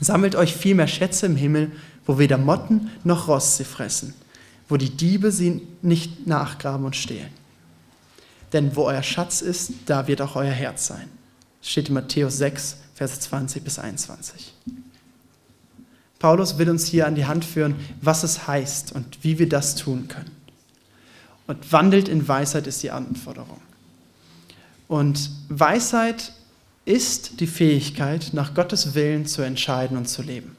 Sammelt 0.00 0.36
euch 0.36 0.54
vielmehr 0.54 0.86
Schätze 0.86 1.26
im 1.26 1.36
Himmel, 1.36 1.72
wo 2.06 2.18
weder 2.18 2.38
Motten 2.38 2.90
noch 3.04 3.28
Rost 3.28 3.56
sie 3.56 3.64
fressen, 3.64 4.14
wo 4.68 4.76
die 4.76 4.90
Diebe 4.90 5.32
sie 5.32 5.62
nicht 5.82 6.26
nachgraben 6.26 6.84
und 6.84 6.96
stehlen. 6.96 7.30
Denn 8.52 8.76
wo 8.76 8.84
euer 8.84 9.02
Schatz 9.02 9.40
ist, 9.40 9.72
da 9.86 10.06
wird 10.06 10.22
auch 10.22 10.36
euer 10.36 10.52
Herz 10.52 10.86
sein. 10.86 11.08
Das 11.60 11.70
steht 11.70 11.88
in 11.88 11.94
Matthäus 11.94 12.38
6, 12.38 12.76
Verse 12.94 13.18
20 13.20 13.62
bis 13.62 13.78
21. 13.78 14.54
Paulus 16.18 16.58
will 16.58 16.68
uns 16.68 16.86
hier 16.86 17.06
an 17.06 17.14
die 17.14 17.26
Hand 17.26 17.44
führen, 17.44 17.76
was 18.00 18.22
es 18.22 18.46
heißt 18.46 18.92
und 18.92 19.22
wie 19.22 19.38
wir 19.38 19.48
das 19.48 19.76
tun 19.76 20.08
können. 20.08 20.30
Und 21.46 21.72
wandelt 21.72 22.08
in 22.08 22.26
Weisheit 22.26 22.66
ist 22.66 22.82
die 22.82 22.90
Anforderung. 22.90 23.60
Und 24.88 25.30
Weisheit 25.48 26.32
ist 26.84 27.40
die 27.40 27.46
Fähigkeit, 27.46 28.30
nach 28.32 28.54
Gottes 28.54 28.94
Willen 28.94 29.26
zu 29.26 29.42
entscheiden 29.42 29.96
und 29.96 30.08
zu 30.08 30.22
leben. 30.22 30.56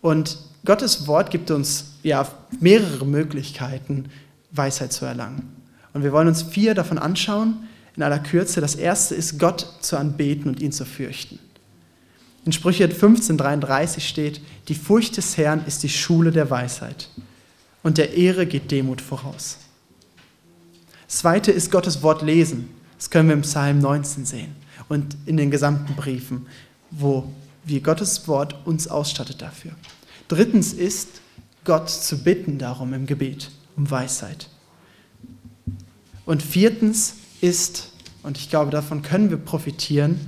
Und 0.00 0.38
Gottes 0.64 1.06
Wort 1.06 1.30
gibt 1.30 1.50
uns 1.50 1.91
ja 2.02 2.26
mehrere 2.60 3.06
Möglichkeiten, 3.06 4.06
Weisheit 4.50 4.92
zu 4.92 5.04
erlangen. 5.04 5.56
Und 5.92 6.02
wir 6.02 6.12
wollen 6.12 6.28
uns 6.28 6.42
vier 6.42 6.74
davon 6.74 6.98
anschauen 6.98 7.68
in 7.96 8.02
aller 8.02 8.18
Kürze. 8.18 8.60
Das 8.60 8.74
erste 8.74 9.14
ist, 9.14 9.38
Gott 9.38 9.66
zu 9.80 9.96
anbeten 9.96 10.48
und 10.48 10.60
ihn 10.60 10.72
zu 10.72 10.84
fürchten. 10.84 11.38
In 12.44 12.52
Sprüche 12.52 12.86
15,33 12.86 14.00
steht: 14.00 14.40
Die 14.68 14.74
Furcht 14.74 15.16
des 15.16 15.36
Herrn 15.36 15.64
ist 15.66 15.82
die 15.82 15.88
Schule 15.88 16.32
der 16.32 16.50
Weisheit 16.50 17.08
und 17.82 17.98
der 17.98 18.14
Ehre 18.14 18.46
geht 18.46 18.70
Demut 18.70 19.00
voraus. 19.00 19.58
Das 21.06 21.18
zweite 21.18 21.52
ist 21.52 21.70
Gottes 21.70 22.02
Wort 22.02 22.22
lesen. 22.22 22.68
Das 22.96 23.10
können 23.10 23.28
wir 23.28 23.34
im 23.34 23.42
Psalm 23.42 23.80
19 23.80 24.24
sehen 24.24 24.54
und 24.88 25.16
in 25.26 25.36
den 25.36 25.50
gesamten 25.50 25.94
Briefen, 25.94 26.46
wo 26.90 27.28
wir 27.64 27.80
Gottes 27.80 28.26
Wort 28.28 28.56
uns 28.64 28.88
ausstattet 28.88 29.42
dafür. 29.42 29.72
Drittens 30.28 30.72
ist 30.72 31.20
Gott 31.64 31.90
zu 31.90 32.22
bitten 32.22 32.58
darum 32.58 32.92
im 32.92 33.06
Gebet, 33.06 33.50
um 33.76 33.90
Weisheit. 33.90 34.48
Und 36.24 36.42
viertens 36.42 37.14
ist, 37.40 37.92
und 38.22 38.38
ich 38.38 38.50
glaube, 38.50 38.70
davon 38.70 39.02
können 39.02 39.30
wir 39.30 39.36
profitieren, 39.36 40.20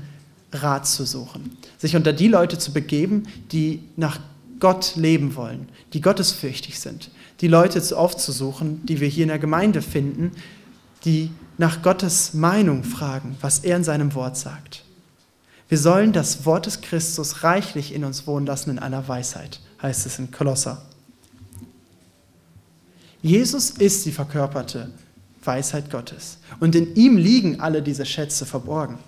Rat 0.53 0.87
zu 0.87 1.05
suchen. 1.05 1.57
Sich 1.79 1.97
unter 1.97 2.13
die 2.13 2.29
Leute 2.29 2.59
zu 2.59 2.73
begeben, 2.73 3.25
die 3.51 3.83
nach 3.97 4.21
Gott 4.61 4.95
leben 4.97 5.35
wollen, 5.35 5.69
die 5.93 6.01
gottesfürchtig 6.01 6.79
sind. 6.79 7.11
Die 7.41 7.49
Leute 7.49 7.83
aufzusuchen, 7.97 8.87
die 8.87 9.01
wir 9.01 9.09
hier 9.09 9.25
in 9.25 9.29
der 9.29 9.39
Gemeinde 9.39 9.83
finden, 9.83 10.31
die 11.05 11.31
nach 11.59 11.83
Gottes 11.83 12.35
Meinung 12.35 12.85
fragen, 12.85 13.37
was 13.41 13.61
er 13.61 13.77
in 13.77 13.85
seinem 13.85 14.15
Wort 14.15 14.37
sagt. 14.37 14.85
Wir 15.69 15.79
sollen 15.79 16.13
das 16.13 16.47
Wort 16.47 16.67
des 16.67 16.81
Christus 16.81 17.43
reichlich 17.43 17.93
in 17.95 18.05
uns 18.05 18.27
wohnen 18.27 18.47
lassen 18.47 18.71
in 18.71 18.79
einer 18.79 19.07
Weisheit, 19.09 19.61
heißt 19.83 20.07
es 20.07 20.19
in 20.19 20.31
Kolosser. 20.31 20.83
Jesus 23.25 23.71
ist 23.71 24.05
die 24.05 24.13
verkörperte 24.13 24.91
Weisheit 25.43 25.91
Gottes. 25.91 26.37
Und 26.61 26.75
in 26.75 26.95
ihm 26.95 27.17
liegen 27.17 27.59
alle 27.59 27.81
diese 27.81 28.05
Schätze 28.05 28.45
verborgen. 28.45 28.99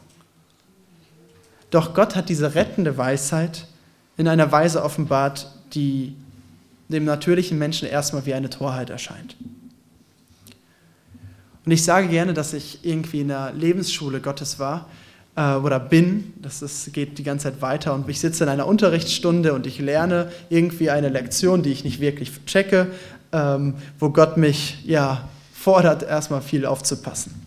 Doch 1.70 1.92
Gott 1.92 2.16
hat 2.16 2.31
diese 2.31 2.55
rettende 2.55 2.96
Weisheit 2.96 3.66
in 4.16 4.26
einer 4.26 4.50
Weise 4.50 4.83
offenbart, 4.83 5.52
die 5.74 6.16
dem 6.88 7.05
natürlichen 7.05 7.59
Menschen 7.59 7.87
erstmal 7.88 8.24
wie 8.24 8.33
eine 8.33 8.48
Torheit 8.48 8.88
erscheint. 8.88 9.37
Und 11.66 11.72
ich 11.72 11.85
sage 11.85 12.09
gerne, 12.09 12.33
dass 12.33 12.55
ich 12.55 12.87
irgendwie 12.87 13.20
in 13.20 13.29
der 13.29 13.52
Lebensschule 13.52 14.22
Gottes 14.22 14.59
war 14.59 14.88
äh, 15.35 15.57
oder 15.57 15.79
bin. 15.79 16.33
Das 16.40 16.62
ist, 16.62 16.90
geht 16.94 17.18
die 17.18 17.22
ganze 17.22 17.50
Zeit 17.52 17.61
weiter 17.61 17.92
und 17.92 18.09
ich 18.09 18.18
sitze 18.18 18.44
in 18.44 18.50
einer 18.50 18.66
Unterrichtsstunde 18.66 19.52
und 19.52 19.66
ich 19.66 19.79
lerne 19.79 20.33
irgendwie 20.48 20.88
eine 20.88 21.11
Lektion, 21.11 21.62
die 21.62 21.70
ich 21.70 21.85
nicht 21.85 22.00
wirklich 22.00 22.33
checke, 22.46 22.87
wo 23.31 24.11
Gott 24.11 24.37
mich 24.37 24.85
ja 24.85 25.29
fordert, 25.53 26.03
erstmal 26.03 26.43
viel 26.43 26.67
aufzupassen. 26.67 27.47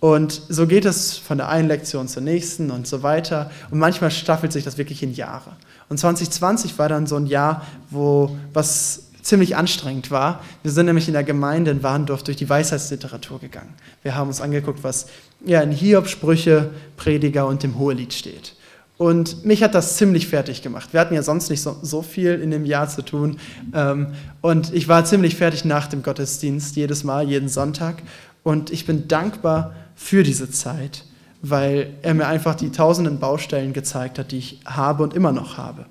Und 0.00 0.40
so 0.48 0.66
geht 0.66 0.86
es 0.86 1.18
von 1.18 1.36
der 1.36 1.48
einen 1.50 1.68
Lektion 1.68 2.08
zur 2.08 2.22
nächsten 2.22 2.70
und 2.70 2.86
so 2.86 3.02
weiter. 3.02 3.50
Und 3.70 3.78
manchmal 3.78 4.10
staffelt 4.10 4.50
sich 4.50 4.64
das 4.64 4.78
wirklich 4.78 5.02
in 5.02 5.12
Jahre. 5.12 5.52
Und 5.90 5.98
2020 5.98 6.78
war 6.78 6.88
dann 6.88 7.06
so 7.06 7.16
ein 7.16 7.26
Jahr, 7.26 7.66
wo 7.90 8.36
was 8.54 9.10
ziemlich 9.22 9.56
anstrengend 9.56 10.10
war. 10.10 10.40
Wir 10.62 10.72
sind 10.72 10.86
nämlich 10.86 11.06
in 11.06 11.12
der 11.12 11.24
Gemeinde 11.24 11.70
in 11.70 11.82
Warndorf 11.82 12.22
durch 12.22 12.38
die 12.38 12.48
Weisheitsliteratur 12.48 13.38
gegangen. 13.38 13.74
Wir 14.02 14.14
haben 14.14 14.28
uns 14.28 14.40
angeguckt, 14.40 14.82
was 14.82 15.06
ja, 15.44 15.60
in 15.60 15.70
Hiob, 15.70 16.08
Sprüche, 16.08 16.70
Prediger 16.96 17.46
und 17.46 17.62
dem 17.62 17.78
Hohelied 17.78 18.14
steht. 18.14 18.54
Und 19.00 19.46
mich 19.46 19.62
hat 19.62 19.74
das 19.74 19.96
ziemlich 19.96 20.28
fertig 20.28 20.60
gemacht. 20.60 20.92
Wir 20.92 21.00
hatten 21.00 21.14
ja 21.14 21.22
sonst 21.22 21.48
nicht 21.48 21.62
so, 21.62 21.78
so 21.80 22.02
viel 22.02 22.34
in 22.34 22.50
dem 22.50 22.66
Jahr 22.66 22.86
zu 22.86 23.00
tun. 23.00 23.38
Ähm, 23.72 24.08
und 24.42 24.74
ich 24.74 24.88
war 24.88 25.06
ziemlich 25.06 25.36
fertig 25.36 25.64
nach 25.64 25.86
dem 25.86 26.02
Gottesdienst, 26.02 26.76
jedes 26.76 27.02
Mal, 27.02 27.26
jeden 27.26 27.48
Sonntag. 27.48 28.02
Und 28.42 28.70
ich 28.70 28.84
bin 28.84 29.08
dankbar 29.08 29.74
für 29.94 30.22
diese 30.22 30.50
Zeit, 30.50 31.06
weil 31.40 31.94
er 32.02 32.12
mir 32.12 32.26
einfach 32.26 32.54
die 32.54 32.72
tausenden 32.72 33.18
Baustellen 33.18 33.72
gezeigt 33.72 34.18
hat, 34.18 34.32
die 34.32 34.36
ich 34.36 34.60
habe 34.66 35.02
und 35.02 35.14
immer 35.14 35.32
noch 35.32 35.56
habe. 35.56 35.86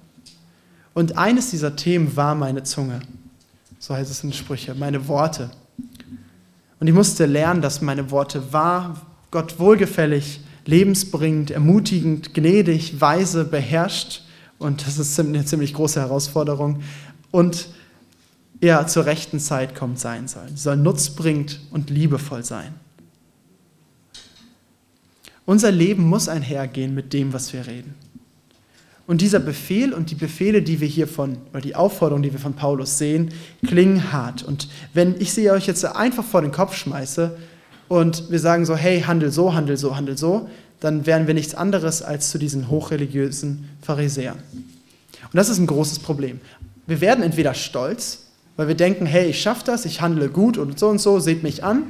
Und 0.94 1.18
eines 1.18 1.50
dieser 1.50 1.76
Themen 1.76 2.16
war 2.16 2.36
meine 2.36 2.62
Zunge. 2.62 3.00
So 3.80 3.96
heißt 3.96 4.12
es 4.12 4.24
in 4.24 4.34
Sprüche, 4.34 4.76
meine 4.76 5.08
Worte. 5.08 5.50
Und 6.80 6.86
ich 6.86 6.94
musste 6.94 7.26
lernen, 7.26 7.64
dass 7.64 7.82
meine 7.82 8.12
Worte 8.12 8.54
wahr, 8.54 9.02
Gott 9.32 9.58
wohlgefällig, 9.58 10.42
lebensbringend, 10.70 11.52
ermutigend, 11.52 12.34
gnädig, 12.34 13.02
weise, 13.02 13.44
beherrscht. 13.44 14.22
Und 14.60 14.86
das 14.86 15.00
ist 15.00 15.20
eine 15.20 15.44
ziemlich 15.44 15.74
große 15.74 16.00
Herausforderung. 16.00 16.84
Und 17.32 17.70
ja, 18.62 18.86
zur 18.86 19.06
rechten 19.06 19.40
Zeit 19.40 19.74
kommt 19.74 20.00
sein 20.00 20.28
sollen. 20.28 20.50
Sie 20.50 20.64
soll 20.64 20.78
nutzbringend 20.78 21.60
und 21.72 21.90
liebevoll 21.90 22.44
sein. 22.44 22.74
Unser 25.46 25.72
Leben 25.72 26.04
muss 26.04 26.30
einhergehen 26.30 26.94
mit 26.94 27.14
dem, 27.14 27.34
was 27.34 27.52
wir 27.54 27.66
reden. 27.66 27.96
Und 29.08 29.22
dieser 29.22 29.40
Befehl 29.40 29.92
und 29.94 30.12
die 30.12 30.16
Befehle, 30.16 30.62
die 30.62 30.80
wir 30.82 30.88
hier 30.88 31.08
von, 31.08 31.38
oder 31.52 31.62
die 31.62 31.74
Aufforderung, 31.74 32.22
die 32.22 32.32
wir 32.32 32.40
von 32.40 32.54
Paulus 32.54 33.00
sehen, 33.00 33.34
klingen 33.66 34.12
hart. 34.14 34.44
Und 34.44 34.70
wenn 34.94 35.20
ich 35.20 35.34
sie 35.34 35.50
euch 35.50 35.66
jetzt 35.66 35.84
einfach 35.84 36.24
vor 36.24 36.44
den 36.44 36.52
Kopf 36.52 36.76
schmeiße 36.76 37.36
und 37.90 38.32
wir 38.32 38.40
sagen 38.40 38.66
so, 38.66 38.76
hey, 38.78 39.02
handel 39.02 39.32
so, 39.32 39.54
handel 39.54 39.76
so, 39.76 39.98
handel 39.98 40.18
so, 40.18 40.48
dann 40.80 41.06
wären 41.06 41.28
wir 41.28 41.34
nichts 41.34 41.56
anderes 41.56 42.02
als 42.02 42.30
zu 42.30 42.38
diesen 42.38 42.70
hochreligiösen 42.70 43.68
Pharisäern. 43.82 44.38
Und 44.38 45.36
das 45.36 45.50
ist 45.50 45.58
ein 45.58 45.68
großes 45.68 46.00
Problem. 46.00 46.40
Wir 46.88 47.02
werden 47.02 47.24
entweder 47.24 47.54
stolz, 47.54 48.28
weil 48.56 48.68
wir 48.68 48.76
denken, 48.76 49.06
hey, 49.06 49.30
ich 49.30 49.42
schaffe 49.42 49.64
das, 49.66 49.86
ich 49.86 50.02
handle 50.02 50.30
gut 50.30 50.58
und 50.58 50.80
so 50.80 50.88
und 50.88 51.02
so, 51.02 51.20
seht 51.20 51.44
mich 51.44 51.64
an, 51.64 51.84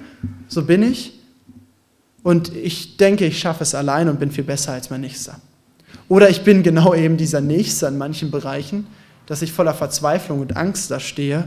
so 0.47 0.63
bin 0.63 0.83
ich. 0.83 1.13
Und 2.23 2.55
ich 2.55 2.97
denke, 2.97 3.25
ich 3.25 3.39
schaffe 3.39 3.63
es 3.63 3.75
allein 3.75 4.09
und 4.09 4.19
bin 4.19 4.31
viel 4.31 4.43
besser 4.43 4.73
als 4.73 4.89
mein 4.89 5.01
Nächster. 5.01 5.39
Oder 6.07 6.29
ich 6.29 6.43
bin 6.43 6.63
genau 6.63 6.93
eben 6.93 7.17
dieser 7.17 7.41
Nächste 7.41 7.87
in 7.87 7.97
manchen 7.97 8.31
Bereichen, 8.31 8.87
dass 9.25 9.41
ich 9.41 9.51
voller 9.51 9.73
Verzweiflung 9.73 10.39
und 10.39 10.57
Angst 10.57 10.91
da 10.91 10.99
stehe 10.99 11.45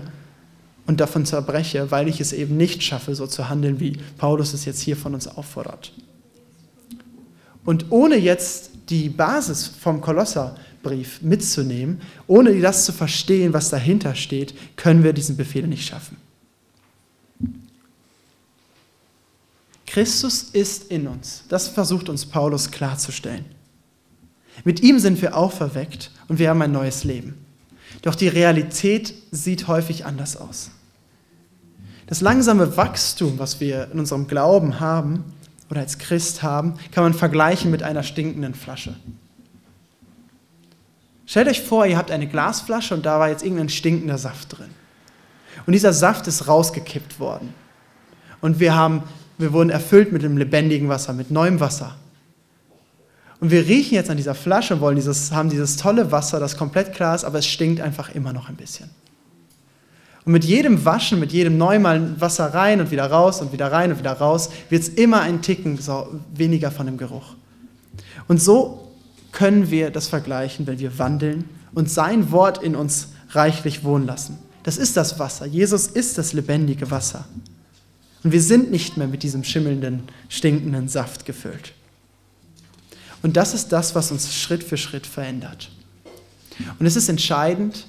und 0.87 1.01
davon 1.01 1.27
zerbreche, 1.27 1.91
weil 1.91 2.09
ich 2.09 2.21
es 2.21 2.33
eben 2.33 2.57
nicht 2.57 2.83
schaffe, 2.83 3.15
so 3.15 3.27
zu 3.27 3.49
handeln, 3.49 3.81
wie 3.81 3.99
Paulus 4.19 4.53
es 4.53 4.65
jetzt 4.65 4.81
hier 4.81 4.97
von 4.97 5.15
uns 5.15 5.29
auffordert. 5.29 5.93
Und 7.65 7.87
ohne 7.91 8.17
jetzt 8.17 8.71
die 8.89 9.09
Basis 9.09 9.67
vom 9.67 10.01
Kolosserbrief 10.01 11.23
mitzunehmen, 11.23 12.01
ohne 12.27 12.61
das 12.61 12.85
zu 12.85 12.93
verstehen, 12.93 13.53
was 13.53 13.71
dahinter 13.71 14.15
steht, 14.15 14.55
können 14.77 15.05
wir 15.05 15.13
diesen 15.13 15.37
Befehl 15.37 15.67
nicht 15.67 15.87
schaffen. 15.87 16.17
Christus 19.87 20.45
ist 20.53 20.91
in 20.91 21.07
uns. 21.07 21.45
Das 21.49 21.69
versucht 21.69 22.09
uns 22.09 22.25
Paulus 22.25 22.71
klarzustellen. 22.71 23.45
Mit 24.65 24.81
ihm 24.81 24.99
sind 24.99 25.21
wir 25.21 25.37
auferweckt 25.37 26.11
und 26.29 26.39
wir 26.39 26.49
haben 26.49 26.63
ein 26.63 26.73
neues 26.73 27.05
Leben. 27.05 27.42
Doch 28.03 28.15
die 28.15 28.29
Realität 28.29 29.15
sieht 29.31 29.69
häufig 29.69 30.05
anders 30.05 30.37
aus. 30.37 30.71
Das 32.07 32.21
langsame 32.21 32.77
Wachstum, 32.77 33.39
was 33.39 33.61
wir 33.61 33.89
in 33.93 34.01
unserem 34.01 34.27
Glauben 34.27 34.81
haben 34.81 35.25
oder 35.71 35.81
als 35.81 35.99
Christ 35.99 36.43
haben, 36.43 36.75
kann 36.91 37.05
man 37.05 37.15
vergleichen 37.15 37.71
mit 37.71 37.83
einer 37.83 38.03
stinkenden 38.03 38.55
Flasche. 38.55 38.95
Stellt 41.25 41.49
euch 41.49 41.63
vor, 41.63 41.87
ihr 41.87 41.97
habt 41.97 42.11
eine 42.11 42.27
Glasflasche 42.27 42.95
und 42.95 43.07
da 43.07 43.19
war 43.19 43.31
jetzt 43.31 43.43
irgendein 43.43 43.71
stinkender 43.71 44.19
Saft 44.19 44.59
drin. 44.59 44.69
Und 45.65 45.73
dieser 45.73 45.93
Saft 45.93 46.27
ist 46.27 46.49
rausgekippt 46.49 47.21
worden. 47.21 47.55
Und 48.41 48.59
wir, 48.61 48.75
haben, 48.75 49.05
wir 49.39 49.53
wurden 49.53 49.71
erfüllt 49.71 50.13
mit 50.13 50.23
dem 50.23 50.37
lebendigen 50.37 50.89
Wasser, 50.89 51.13
mit 51.13 51.31
neuem 51.31 51.61
Wasser. 51.61 51.97
Und 53.43 53.51
wir 53.51 53.67
riechen 53.67 53.95
jetzt 53.95 54.09
an 54.09 54.17
dieser 54.17 54.37
Flasche, 54.37 54.81
wollen 54.81 54.95
dieses, 54.95 55.33
haben 55.33 55.51
dieses 55.51 55.77
tolle 55.77 56.13
Wasser, 56.13 56.39
das 56.39 56.57
komplett 56.57 56.95
klar 56.95 57.17
ist, 57.17 57.25
aber 57.25 57.41
es 57.41 57.47
stinkt 57.47 57.81
einfach 57.81 58.15
immer 58.15 58.33
noch 58.33 58.49
ein 58.49 58.55
bisschen. 58.55 58.89
Und 60.25 60.31
mit 60.31 60.45
jedem 60.45 60.85
Waschen, 60.85 61.19
mit 61.19 61.33
jedem 61.33 61.59
Neumal 61.59 62.21
Wasser 62.21 62.55
rein 62.55 62.81
und 62.81 62.93
wieder 62.93 63.05
raus 63.05 63.41
und 63.43 63.53
wieder 63.53 63.73
rein 63.73 63.91
und 63.91 63.99
wieder 63.99 64.13
raus, 64.13 64.51
wird 64.69 64.83
es 64.83 64.91
immer 64.91 65.23
ein 65.23 65.43
Ticken 65.43 65.77
weniger 66.33 66.71
von 66.71 66.87
dem 66.87 66.99
Geruch. 66.99 67.35
Und 68.29 68.41
so 68.41 68.93
können 69.33 69.73
wir 69.73 69.91
das 69.91 70.07
vergleichen, 70.07 70.69
wenn 70.69 70.79
wir 70.79 70.97
wandeln 71.01 71.47
und 71.75 71.91
sein 71.91 72.31
Wort 72.31 72.63
in 72.63 72.77
uns 72.77 73.09
reichlich 73.31 73.83
wohnen 73.83 74.07
lassen. 74.07 74.39
Das 74.63 74.77
ist 74.77 74.97
das 74.97 75.19
Wasser. 75.19 75.47
Jesus 75.47 75.89
ist 75.89 76.17
das 76.17 76.33
lebendige 76.33 76.93
Wasser. 76.93 77.25
Und 78.23 78.31
wir 78.31 78.41
sind 78.41 78.71
nicht 78.71 78.99
mehr 78.99 79.09
mit 79.09 79.25
diesem 79.25 79.43
schimmelnden, 79.43 80.05
stinkenden 80.29 80.87
Saft 80.87 81.27
gefüllt. 81.27 81.73
Und 83.23 83.37
das 83.37 83.55
ist 83.55 83.69
das, 83.69 83.95
was 83.95 84.11
uns 84.11 84.35
Schritt 84.35 84.65
für 84.65 84.77
Schritt 84.77 85.07
verändert. 85.07 85.71
Und 86.79 86.87
es 86.87 86.97
ist 86.97 87.09
entscheidend, 87.09 87.87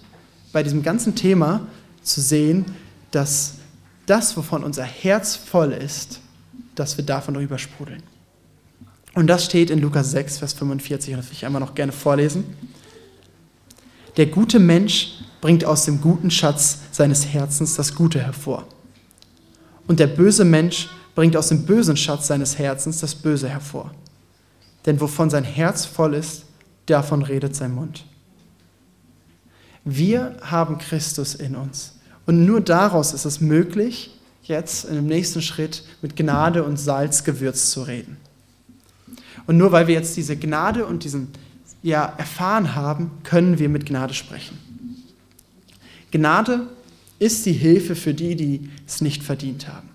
bei 0.51 0.63
diesem 0.63 0.83
ganzen 0.83 1.15
Thema 1.15 1.67
zu 2.03 2.21
sehen, 2.21 2.65
dass 3.11 3.55
das, 4.05 4.35
wovon 4.37 4.63
unser 4.63 4.83
Herz 4.83 5.35
voll 5.35 5.71
ist, 5.71 6.19
dass 6.75 6.97
wir 6.97 7.05
davon 7.05 7.35
übersprudeln. 7.35 8.03
Und 9.13 9.27
das 9.27 9.45
steht 9.45 9.69
in 9.69 9.79
Lukas 9.79 10.11
6, 10.11 10.39
Vers 10.39 10.53
45, 10.53 11.13
und 11.13 11.17
das 11.19 11.27
will 11.27 11.37
ich 11.37 11.45
einmal 11.45 11.61
noch 11.61 11.75
gerne 11.75 11.91
vorlesen. 11.91 12.45
Der 14.17 14.25
gute 14.27 14.59
Mensch 14.59 15.19
bringt 15.41 15.65
aus 15.65 15.85
dem 15.85 16.01
guten 16.01 16.31
Schatz 16.31 16.79
seines 16.91 17.27
Herzens 17.27 17.75
das 17.75 17.93
Gute 17.93 18.19
hervor. 18.19 18.67
Und 19.87 19.99
der 19.99 20.07
böse 20.07 20.45
Mensch 20.45 20.89
bringt 21.15 21.35
aus 21.35 21.49
dem 21.49 21.65
bösen 21.65 21.97
Schatz 21.97 22.27
seines 22.27 22.57
Herzens 22.57 22.99
das 22.99 23.13
Böse 23.13 23.49
hervor. 23.49 23.91
Denn 24.85 24.99
wovon 24.99 25.29
sein 25.29 25.43
Herz 25.43 25.85
voll 25.85 26.13
ist, 26.13 26.45
davon 26.85 27.21
redet 27.21 27.55
sein 27.55 27.73
Mund. 27.73 28.05
Wir 29.85 30.37
haben 30.41 30.77
Christus 30.77 31.35
in 31.35 31.55
uns. 31.55 31.95
Und 32.25 32.45
nur 32.45 32.61
daraus 32.61 33.13
ist 33.13 33.25
es 33.25 33.41
möglich, 33.41 34.11
jetzt 34.43 34.89
dem 34.89 35.07
nächsten 35.07 35.41
Schritt 35.41 35.83
mit 36.01 36.15
Gnade 36.15 36.63
und 36.63 36.77
Salz 36.77 37.23
gewürzt 37.23 37.71
zu 37.71 37.83
reden. 37.83 38.17
Und 39.45 39.57
nur 39.57 39.71
weil 39.71 39.87
wir 39.87 39.95
jetzt 39.95 40.15
diese 40.15 40.37
Gnade 40.37 40.85
und 40.85 41.03
diesen 41.03 41.29
ja 41.81 42.13
erfahren 42.17 42.75
haben, 42.75 43.11
können 43.23 43.59
wir 43.59 43.67
mit 43.67 43.85
Gnade 43.85 44.13
sprechen. 44.13 44.57
Gnade 46.11 46.67
ist 47.19 47.45
die 47.45 47.53
Hilfe 47.53 47.95
für 47.95 48.13
die, 48.13 48.35
die 48.35 48.69
es 48.87 49.01
nicht 49.01 49.23
verdient 49.23 49.67
haben. 49.67 49.89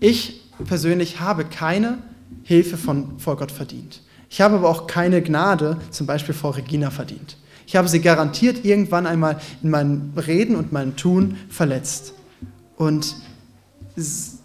Ich 0.00 0.40
persönlich 0.64 1.20
habe 1.20 1.44
keine 1.44 1.98
Hilfe 2.42 2.76
von, 2.76 3.18
vor 3.18 3.36
Gott 3.36 3.52
verdient. 3.52 4.02
Ich 4.30 4.40
habe 4.40 4.56
aber 4.56 4.68
auch 4.68 4.86
keine 4.86 5.22
Gnade, 5.22 5.78
zum 5.90 6.06
Beispiel 6.06 6.34
vor 6.34 6.56
Regina, 6.56 6.90
verdient. 6.90 7.36
Ich 7.66 7.76
habe 7.76 7.88
sie 7.88 8.00
garantiert 8.00 8.64
irgendwann 8.64 9.06
einmal 9.06 9.40
in 9.62 9.70
meinem 9.70 10.12
Reden 10.16 10.56
und 10.56 10.72
meinem 10.72 10.96
Tun 10.96 11.36
verletzt. 11.50 12.14
Und 12.76 13.16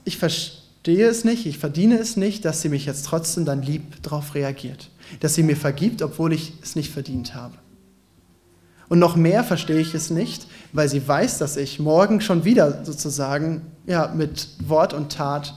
ich 0.03 0.17
verstehe 0.17 1.07
es 1.07 1.23
nicht, 1.23 1.45
ich 1.45 1.57
verdiene 1.57 1.97
es 1.97 2.17
nicht, 2.17 2.43
dass 2.43 2.61
sie 2.61 2.69
mich 2.69 2.85
jetzt 2.85 3.05
trotzdem 3.05 3.45
dann 3.45 3.61
lieb 3.61 4.01
darauf 4.01 4.35
reagiert. 4.35 4.89
Dass 5.21 5.35
sie 5.35 5.43
mir 5.43 5.55
vergibt, 5.55 6.01
obwohl 6.01 6.33
ich 6.33 6.53
es 6.61 6.75
nicht 6.75 6.91
verdient 6.91 7.35
habe. 7.35 7.55
Und 8.89 8.99
noch 8.99 9.15
mehr 9.15 9.43
verstehe 9.43 9.79
ich 9.79 9.93
es 9.93 10.09
nicht, 10.09 10.47
weil 10.73 10.89
sie 10.89 11.07
weiß, 11.07 11.37
dass 11.37 11.55
ich 11.55 11.79
morgen 11.79 12.19
schon 12.19 12.43
wieder 12.43 12.83
sozusagen 12.83 13.61
ja, 13.85 14.13
mit 14.13 14.49
Wort 14.67 14.93
und 14.93 15.11
Tat 15.11 15.55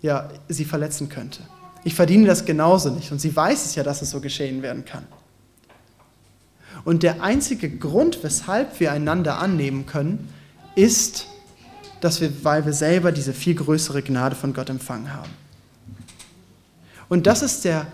ja, 0.00 0.28
sie 0.48 0.64
verletzen 0.64 1.08
könnte. 1.08 1.42
Ich 1.88 1.94
verdiene 1.94 2.26
das 2.26 2.44
genauso 2.44 2.90
nicht. 2.90 3.12
Und 3.12 3.18
sie 3.18 3.34
weiß 3.34 3.64
es 3.64 3.74
ja, 3.74 3.82
dass 3.82 4.02
es 4.02 4.10
so 4.10 4.20
geschehen 4.20 4.60
werden 4.60 4.84
kann. 4.84 5.06
Und 6.84 7.02
der 7.02 7.22
einzige 7.22 7.70
Grund, 7.70 8.22
weshalb 8.22 8.78
wir 8.78 8.92
einander 8.92 9.38
annehmen 9.38 9.86
können, 9.86 10.28
ist, 10.74 11.28
dass 12.02 12.20
wir, 12.20 12.44
weil 12.44 12.66
wir 12.66 12.74
selber 12.74 13.10
diese 13.10 13.32
viel 13.32 13.54
größere 13.54 14.02
Gnade 14.02 14.36
von 14.36 14.52
Gott 14.52 14.68
empfangen 14.68 15.14
haben. 15.14 15.30
Und 17.08 17.26
das 17.26 17.40
ist 17.40 17.64
der 17.64 17.86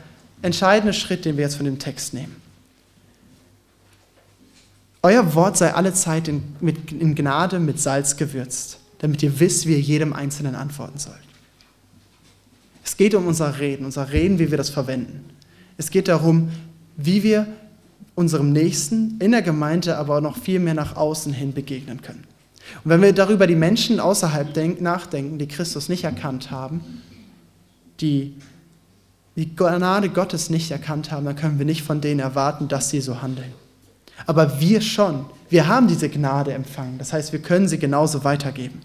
entscheidende 0.43 0.93
Schritt, 0.93 1.25
den 1.25 1.37
wir 1.37 1.45
jetzt 1.45 1.55
von 1.55 1.65
dem 1.65 1.79
Text 1.79 2.15
nehmen. 2.15 2.35
Euer 5.03 5.37
Wort 5.37 5.57
sei 5.57 5.73
alle 5.73 5.95
Zeit 5.95 6.27
in, 6.27 6.43
mit, 6.59 6.91
in 6.91 7.15
Gnade 7.15 7.61
mit 7.61 7.79
Salz 7.79 8.17
gewürzt, 8.17 8.81
damit 8.99 9.23
ihr 9.23 9.39
wisst, 9.39 9.67
wie 9.67 9.75
ihr 9.75 9.81
jedem 9.81 10.13
Einzelnen 10.13 10.57
antworten 10.57 10.99
sollt. 10.99 11.24
Es 12.95 12.99
geht 12.99 13.17
um 13.17 13.27
unser 13.27 13.59
Reden, 13.59 13.87
unser 13.87 14.13
Reden, 14.13 14.39
wie 14.39 14.53
wir 14.53 14.57
das 14.57 14.71
verwenden. 14.71 15.25
Es 15.77 15.91
geht 15.91 16.07
darum, 16.07 16.51
wie 16.97 17.25
wir 17.25 17.49
unserem 18.15 18.53
Nächsten 18.53 19.17
in 19.19 19.33
der 19.33 19.43
Gemeinde, 19.43 19.99
aber 19.99 20.21
noch 20.21 20.39
viel 20.39 20.61
mehr 20.61 20.75
nach 20.75 20.95
außen 20.95 21.33
hin 21.33 21.53
begegnen 21.53 22.03
können. 22.03 22.23
Und 22.85 22.91
wenn 22.93 23.03
wir 23.03 23.13
darüber 23.13 23.49
die 23.49 23.57
Menschen 23.57 23.99
außerhalb 23.99 24.81
nachdenken, 24.81 25.39
die 25.39 25.49
Christus 25.49 25.89
nicht 25.89 26.05
erkannt 26.05 26.53
haben, 26.53 26.83
die 28.01 28.37
die 29.35 29.57
Gnade 29.57 30.11
Gottes 30.11 30.49
nicht 30.49 30.71
erkannt 30.71 31.11
haben, 31.11 31.27
dann 31.27 31.35
können 31.35 31.59
wir 31.59 31.67
nicht 31.67 31.83
von 31.83 32.01
denen 32.01 32.21
erwarten, 32.21 32.69
dass 32.69 32.91
sie 32.91 33.01
so 33.01 33.21
handeln. 33.21 33.55
Aber 34.25 34.61
wir 34.61 34.81
schon. 34.81 35.25
Wir 35.49 35.67
haben 35.67 35.89
diese 35.89 36.09
Gnade 36.09 36.53
empfangen. 36.53 36.99
Das 36.99 37.13
heißt, 37.13 37.33
wir 37.33 37.43
können 37.43 37.67
sie 37.67 37.81
genauso 37.81 38.23
weitergeben. 38.23 38.83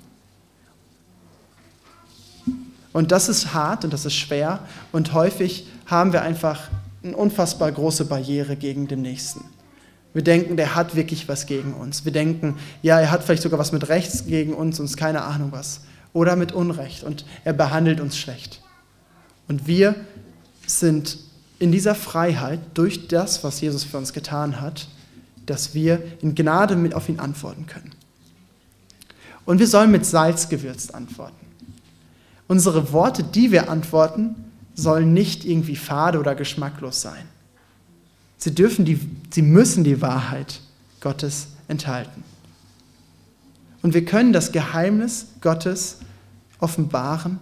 Und 2.91 3.11
das 3.11 3.29
ist 3.29 3.53
hart 3.53 3.83
und 3.83 3.93
das 3.93 4.05
ist 4.05 4.15
schwer 4.15 4.59
und 4.91 5.13
häufig 5.13 5.67
haben 5.85 6.13
wir 6.13 6.21
einfach 6.21 6.69
eine 7.03 7.15
unfassbar 7.15 7.71
große 7.71 8.05
Barriere 8.05 8.55
gegen 8.55 8.87
den 8.87 9.01
Nächsten. 9.01 9.41
Wir 10.13 10.23
denken, 10.23 10.57
der 10.57 10.75
hat 10.75 10.95
wirklich 10.95 11.27
was 11.27 11.45
gegen 11.45 11.73
uns. 11.73 12.03
Wir 12.03 12.11
denken, 12.11 12.57
ja, 12.81 12.99
er 12.99 13.11
hat 13.11 13.23
vielleicht 13.23 13.43
sogar 13.43 13.59
was 13.59 13.71
mit 13.71 13.89
Rechts 13.89 14.25
gegen 14.25 14.53
uns 14.53 14.79
und 14.79 14.95
keine 14.97 15.21
Ahnung 15.21 15.51
was. 15.51 15.81
Oder 16.13 16.35
mit 16.35 16.51
Unrecht 16.51 17.03
und 17.03 17.25
er 17.43 17.53
behandelt 17.53 17.99
uns 17.99 18.17
schlecht. 18.17 18.61
Und 19.47 19.67
wir 19.67 19.95
sind 20.65 21.19
in 21.59 21.71
dieser 21.71 21.93
Freiheit 21.93 22.59
durch 22.73 23.07
das, 23.07 23.43
was 23.43 23.61
Jesus 23.61 23.83
für 23.83 23.97
uns 23.97 24.13
getan 24.13 24.59
hat, 24.59 24.87
dass 25.45 25.75
wir 25.75 26.01
in 26.21 26.33
Gnade 26.33 26.75
mit 26.75 26.95
auf 26.95 27.09
ihn 27.09 27.19
antworten 27.19 27.67
können. 27.67 27.91
Und 29.45 29.59
wir 29.59 29.67
sollen 29.67 29.91
mit 29.91 30.05
Salz 30.05 30.49
gewürzt 30.49 30.95
antworten. 30.95 31.48
Unsere 32.49 32.91
Worte, 32.91 33.23
die 33.23 33.51
wir 33.51 33.69
antworten, 33.69 34.35
sollen 34.73 35.13
nicht 35.13 35.45
irgendwie 35.45 35.75
fade 35.75 36.19
oder 36.19 36.33
geschmacklos 36.33 36.99
sein. 36.99 37.23
Sie, 38.37 38.55
dürfen 38.55 38.85
die, 38.85 38.99
sie 39.29 39.43
müssen 39.43 39.83
die 39.83 40.01
Wahrheit 40.01 40.59
Gottes 40.99 41.49
enthalten. 41.67 42.23
Und 43.83 43.93
wir 43.93 44.03
können 44.03 44.33
das 44.33 44.51
Geheimnis 44.51 45.27
Gottes 45.41 45.99
offenbaren 46.59 47.39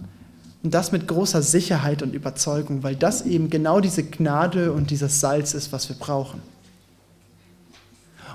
und 0.62 0.74
das 0.74 0.92
mit 0.92 1.08
großer 1.08 1.40
Sicherheit 1.40 2.02
und 2.02 2.14
Überzeugung, 2.14 2.82
weil 2.82 2.94
das 2.94 3.24
eben 3.24 3.48
genau 3.48 3.80
diese 3.80 4.04
Gnade 4.04 4.72
und 4.72 4.90
dieses 4.90 5.20
Salz 5.20 5.54
ist, 5.54 5.72
was 5.72 5.88
wir 5.88 5.96
brauchen. 5.96 6.42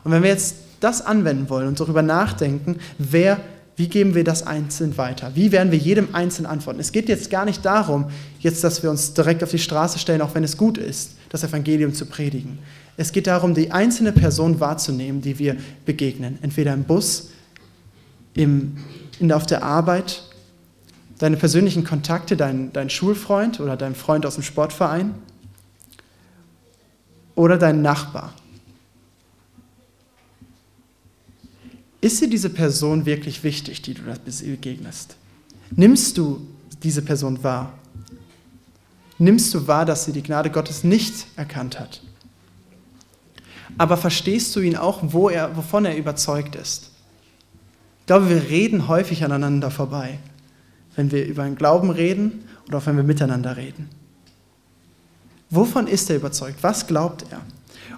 Und 0.04 0.12
wenn 0.12 0.24
wir 0.24 0.32
jetzt 0.32 0.56
das 0.80 1.06
anwenden 1.06 1.50
wollen 1.50 1.68
und 1.68 1.80
darüber 1.80 2.02
nachdenken, 2.02 2.80
wer 2.98 3.40
wie 3.76 3.88
geben 3.88 4.14
wir 4.14 4.24
das 4.24 4.46
einzeln 4.46 4.98
weiter? 4.98 5.32
Wie 5.34 5.52
werden 5.52 5.72
wir 5.72 5.80
jedem 5.80 6.14
einzeln 6.14 6.46
antworten? 6.46 6.80
Es 6.80 6.92
geht 6.92 7.10
jetzt 7.10 7.30
gar 7.32 7.44
nicht 7.46 7.66
darum, 7.66 8.12
jetzt, 8.40 8.64
dass 8.64 8.84
wir 8.84 8.92
uns 8.92 9.14
direkt 9.14 9.44
auf 9.44 9.50
die 9.50 9.60
Straße 9.60 9.98
stellen, 9.98 10.22
auch 10.22 10.36
wenn 10.36 10.44
es 10.44 10.58
gut 10.58 10.78
ist, 10.78 11.16
das 11.30 11.44
Evangelium 11.44 11.94
zu 11.94 12.06
predigen. 12.06 12.60
Es 12.98 13.12
geht 13.12 13.26
darum, 13.26 13.56
die 13.56 13.72
einzelne 13.72 14.12
Person 14.12 14.60
wahrzunehmen, 14.60 15.22
die 15.22 15.40
wir 15.40 15.58
begegnen. 15.86 16.38
Entweder 16.44 16.74
im 16.74 16.84
Bus, 16.84 17.32
im, 18.36 18.78
in, 19.20 19.32
auf 19.32 19.48
der 19.48 19.64
Arbeit, 19.64 20.24
deine 21.18 21.38
persönlichen 21.38 21.84
Kontakte, 21.84 22.38
dein, 22.38 22.72
dein 22.74 22.92
Schulfreund 22.92 23.60
oder 23.60 23.76
dein 23.76 23.96
Freund 23.96 24.28
aus 24.28 24.36
dem 24.36 24.44
Sportverein 24.44 25.16
oder 27.34 27.58
dein 27.58 27.82
Nachbar. 27.82 28.34
Ist 32.04 32.20
dir 32.20 32.30
diese 32.30 32.50
Person 32.50 33.06
wirklich 33.06 33.46
wichtig, 33.46 33.82
die 33.82 33.94
du 33.94 34.02
da 34.02 34.16
begegnest? 34.26 35.16
Nimmst 35.72 36.18
du 36.18 36.46
diese 36.84 37.02
Person 37.02 37.42
wahr? 37.46 37.80
Nimmst 39.18 39.54
du 39.54 39.68
wahr, 39.68 39.86
dass 39.86 40.04
sie 40.04 40.12
die 40.12 40.22
Gnade 40.22 40.50
Gottes 40.50 40.84
nicht 40.84 41.28
erkannt 41.38 41.80
hat? 41.80 42.02
Aber 43.78 43.96
verstehst 43.96 44.54
du 44.54 44.60
ihn 44.60 44.76
auch, 44.76 45.00
wo 45.02 45.30
er, 45.30 45.56
wovon 45.56 45.86
er 45.86 45.96
überzeugt 45.96 46.58
ist? 46.58 46.92
Ich 48.02 48.08
glaube, 48.08 48.30
wir 48.30 48.50
reden 48.50 48.90
häufig 48.90 49.24
aneinander 49.24 49.72
vorbei, 49.72 50.20
wenn 50.98 51.10
wir 51.10 51.26
über 51.26 51.46
den 51.46 51.56
Glauben 51.56 51.90
reden 51.90 52.44
oder 52.68 52.80
auch 52.80 52.86
wenn 52.86 52.98
wir 52.98 53.06
miteinander 53.06 53.56
reden. 53.56 53.88
Wovon 55.50 55.88
ist 55.88 56.10
er 56.10 56.18
überzeugt? 56.18 56.62
Was 56.64 56.86
glaubt 56.86 57.28
er? 57.32 57.40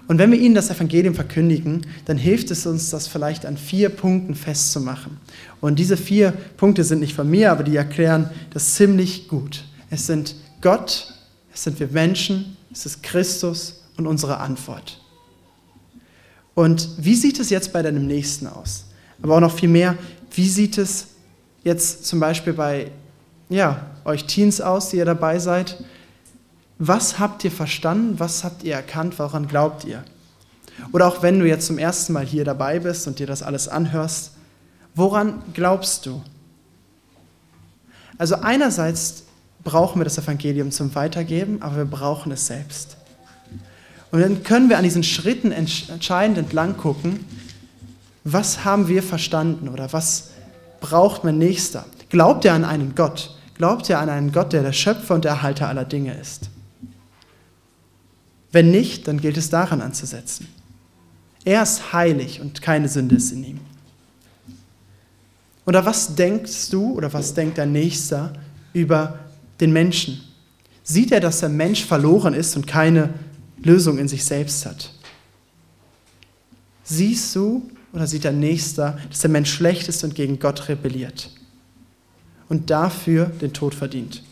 Und 0.08 0.18
wenn 0.18 0.30
wir 0.30 0.38
ihnen 0.38 0.54
das 0.54 0.70
Evangelium 0.70 1.14
verkündigen, 1.14 1.86
dann 2.04 2.16
hilft 2.16 2.50
es 2.50 2.66
uns, 2.66 2.90
das 2.90 3.08
vielleicht 3.08 3.44
an 3.44 3.56
vier 3.56 3.88
Punkten 3.88 4.34
festzumachen. 4.34 5.18
Und 5.60 5.78
diese 5.78 5.96
vier 5.96 6.32
Punkte 6.56 6.84
sind 6.84 7.00
nicht 7.00 7.14
von 7.14 7.28
mir, 7.28 7.50
aber 7.50 7.64
die 7.64 7.76
erklären 7.76 8.30
das 8.50 8.74
ziemlich 8.74 9.28
gut. 9.28 9.64
Es 9.90 10.06
sind 10.06 10.36
Gott, 10.60 11.12
es 11.52 11.64
sind 11.64 11.80
wir 11.80 11.88
Menschen, 11.88 12.56
es 12.72 12.86
ist 12.86 13.02
Christus 13.02 13.82
und 13.96 14.06
unsere 14.06 14.38
Antwort. 14.38 15.00
Und 16.54 16.88
wie 16.98 17.14
sieht 17.14 17.38
es 17.40 17.50
jetzt 17.50 17.72
bei 17.72 17.82
deinem 17.82 18.06
Nächsten 18.06 18.46
aus? 18.46 18.86
Aber 19.22 19.36
auch 19.36 19.40
noch 19.40 19.56
viel 19.56 19.68
mehr, 19.68 19.96
wie 20.32 20.48
sieht 20.48 20.78
es 20.78 21.08
jetzt 21.64 22.06
zum 22.06 22.20
Beispiel 22.20 22.52
bei 22.52 22.90
ja, 23.48 23.86
euch 24.04 24.24
Teens 24.24 24.60
aus, 24.60 24.90
die 24.90 24.98
ihr 24.98 25.04
dabei 25.04 25.38
seid? 25.38 25.82
Was 26.78 27.18
habt 27.18 27.44
ihr 27.44 27.50
verstanden? 27.50 28.18
Was 28.18 28.44
habt 28.44 28.62
ihr 28.62 28.74
erkannt? 28.74 29.18
Woran 29.18 29.48
glaubt 29.48 29.84
ihr? 29.84 30.04
Oder 30.92 31.08
auch 31.08 31.22
wenn 31.22 31.38
du 31.38 31.46
jetzt 31.46 31.66
zum 31.66 31.78
ersten 31.78 32.12
Mal 32.12 32.26
hier 32.26 32.44
dabei 32.44 32.80
bist 32.80 33.06
und 33.06 33.18
dir 33.18 33.26
das 33.26 33.42
alles 33.42 33.68
anhörst, 33.68 34.32
woran 34.94 35.42
glaubst 35.54 36.04
du? 36.06 36.22
Also 38.18 38.36
einerseits 38.36 39.24
brauchen 39.64 40.00
wir 40.00 40.04
das 40.04 40.18
Evangelium 40.18 40.70
zum 40.70 40.94
Weitergeben, 40.94 41.62
aber 41.62 41.76
wir 41.78 41.84
brauchen 41.86 42.30
es 42.32 42.46
selbst. 42.46 42.96
Und 44.10 44.20
dann 44.20 44.42
können 44.42 44.68
wir 44.68 44.78
an 44.78 44.84
diesen 44.84 45.02
Schritten 45.02 45.52
entscheidend 45.52 46.38
entlang 46.38 46.76
gucken, 46.76 47.24
was 48.24 48.64
haben 48.64 48.88
wir 48.88 49.02
verstanden 49.02 49.68
oder 49.68 49.92
was 49.92 50.30
braucht 50.80 51.24
mein 51.24 51.38
Nächster? 51.38 51.84
Glaubt 52.08 52.44
er 52.44 52.54
an 52.54 52.64
einen 52.64 52.94
Gott? 52.94 53.36
Glaubt 53.54 53.88
er 53.88 54.00
an 54.00 54.08
einen 54.08 54.32
Gott, 54.32 54.52
der 54.52 54.62
der 54.62 54.72
Schöpfer 54.72 55.14
und 55.14 55.24
der 55.24 55.32
Erhalter 55.32 55.68
aller 55.68 55.84
Dinge 55.84 56.14
ist? 56.14 56.50
Wenn 58.56 58.70
nicht, 58.70 59.06
dann 59.06 59.20
gilt 59.20 59.36
es 59.36 59.50
daran 59.50 59.82
anzusetzen. 59.82 60.48
Er 61.44 61.62
ist 61.62 61.92
heilig 61.92 62.40
und 62.40 62.62
keine 62.62 62.88
Sünde 62.88 63.16
ist 63.16 63.30
in 63.30 63.44
ihm. 63.44 63.60
Oder 65.66 65.84
was 65.84 66.14
denkst 66.14 66.70
du 66.70 66.94
oder 66.94 67.12
was 67.12 67.34
denkt 67.34 67.58
dein 67.58 67.72
Nächster 67.72 68.32
über 68.72 69.18
den 69.60 69.74
Menschen? 69.74 70.22
Sieht 70.82 71.12
er, 71.12 71.20
dass 71.20 71.40
der 71.40 71.50
Mensch 71.50 71.84
verloren 71.84 72.32
ist 72.32 72.56
und 72.56 72.66
keine 72.66 73.12
Lösung 73.58 73.98
in 73.98 74.08
sich 74.08 74.24
selbst 74.24 74.64
hat? 74.64 74.90
Siehst 76.82 77.36
du 77.36 77.70
oder 77.92 78.06
sieht 78.06 78.24
dein 78.24 78.40
Nächster, 78.40 78.98
dass 79.10 79.20
der 79.20 79.28
Mensch 79.28 79.52
schlecht 79.52 79.86
ist 79.86 80.02
und 80.02 80.14
gegen 80.14 80.38
Gott 80.38 80.70
rebelliert 80.70 81.30
und 82.48 82.70
dafür 82.70 83.26
den 83.26 83.52
Tod 83.52 83.74
verdient? 83.74 84.22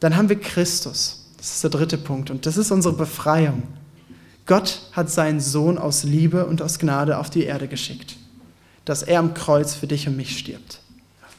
Dann 0.00 0.16
haben 0.16 0.28
wir 0.28 0.40
Christus. 0.40 1.19
Das 1.40 1.52
ist 1.52 1.62
der 1.64 1.70
dritte 1.70 1.96
Punkt 1.96 2.30
und 2.30 2.44
das 2.44 2.58
ist 2.58 2.70
unsere 2.70 2.94
Befreiung. 2.94 3.62
Gott 4.44 4.82
hat 4.92 5.10
seinen 5.10 5.40
Sohn 5.40 5.78
aus 5.78 6.04
Liebe 6.04 6.44
und 6.44 6.60
aus 6.60 6.78
Gnade 6.78 7.16
auf 7.16 7.30
die 7.30 7.44
Erde 7.44 7.66
geschickt, 7.66 8.16
dass 8.84 9.02
er 9.02 9.20
am 9.20 9.32
Kreuz 9.32 9.74
für 9.74 9.86
dich 9.86 10.06
und 10.06 10.18
mich 10.18 10.36
stirbt 10.36 10.80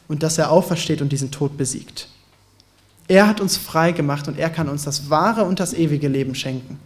und 0.08 0.24
dass 0.24 0.38
er 0.38 0.50
aufersteht 0.50 1.02
und 1.02 1.12
diesen 1.12 1.30
Tod 1.30 1.56
besiegt. 1.56 2.08
Er 3.06 3.28
hat 3.28 3.40
uns 3.40 3.56
frei 3.56 3.92
gemacht 3.92 4.26
und 4.26 4.40
er 4.40 4.50
kann 4.50 4.68
uns 4.68 4.82
das 4.82 5.08
wahre 5.08 5.44
und 5.44 5.60
das 5.60 5.72
ewige 5.72 6.08
Leben 6.08 6.34
schenken. 6.34 6.80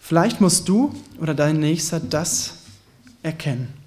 Vielleicht 0.00 0.40
musst 0.40 0.68
du 0.68 0.92
oder 1.20 1.34
dein 1.34 1.60
Nächster 1.60 2.00
das 2.00 2.54
erkennen. 3.22 3.81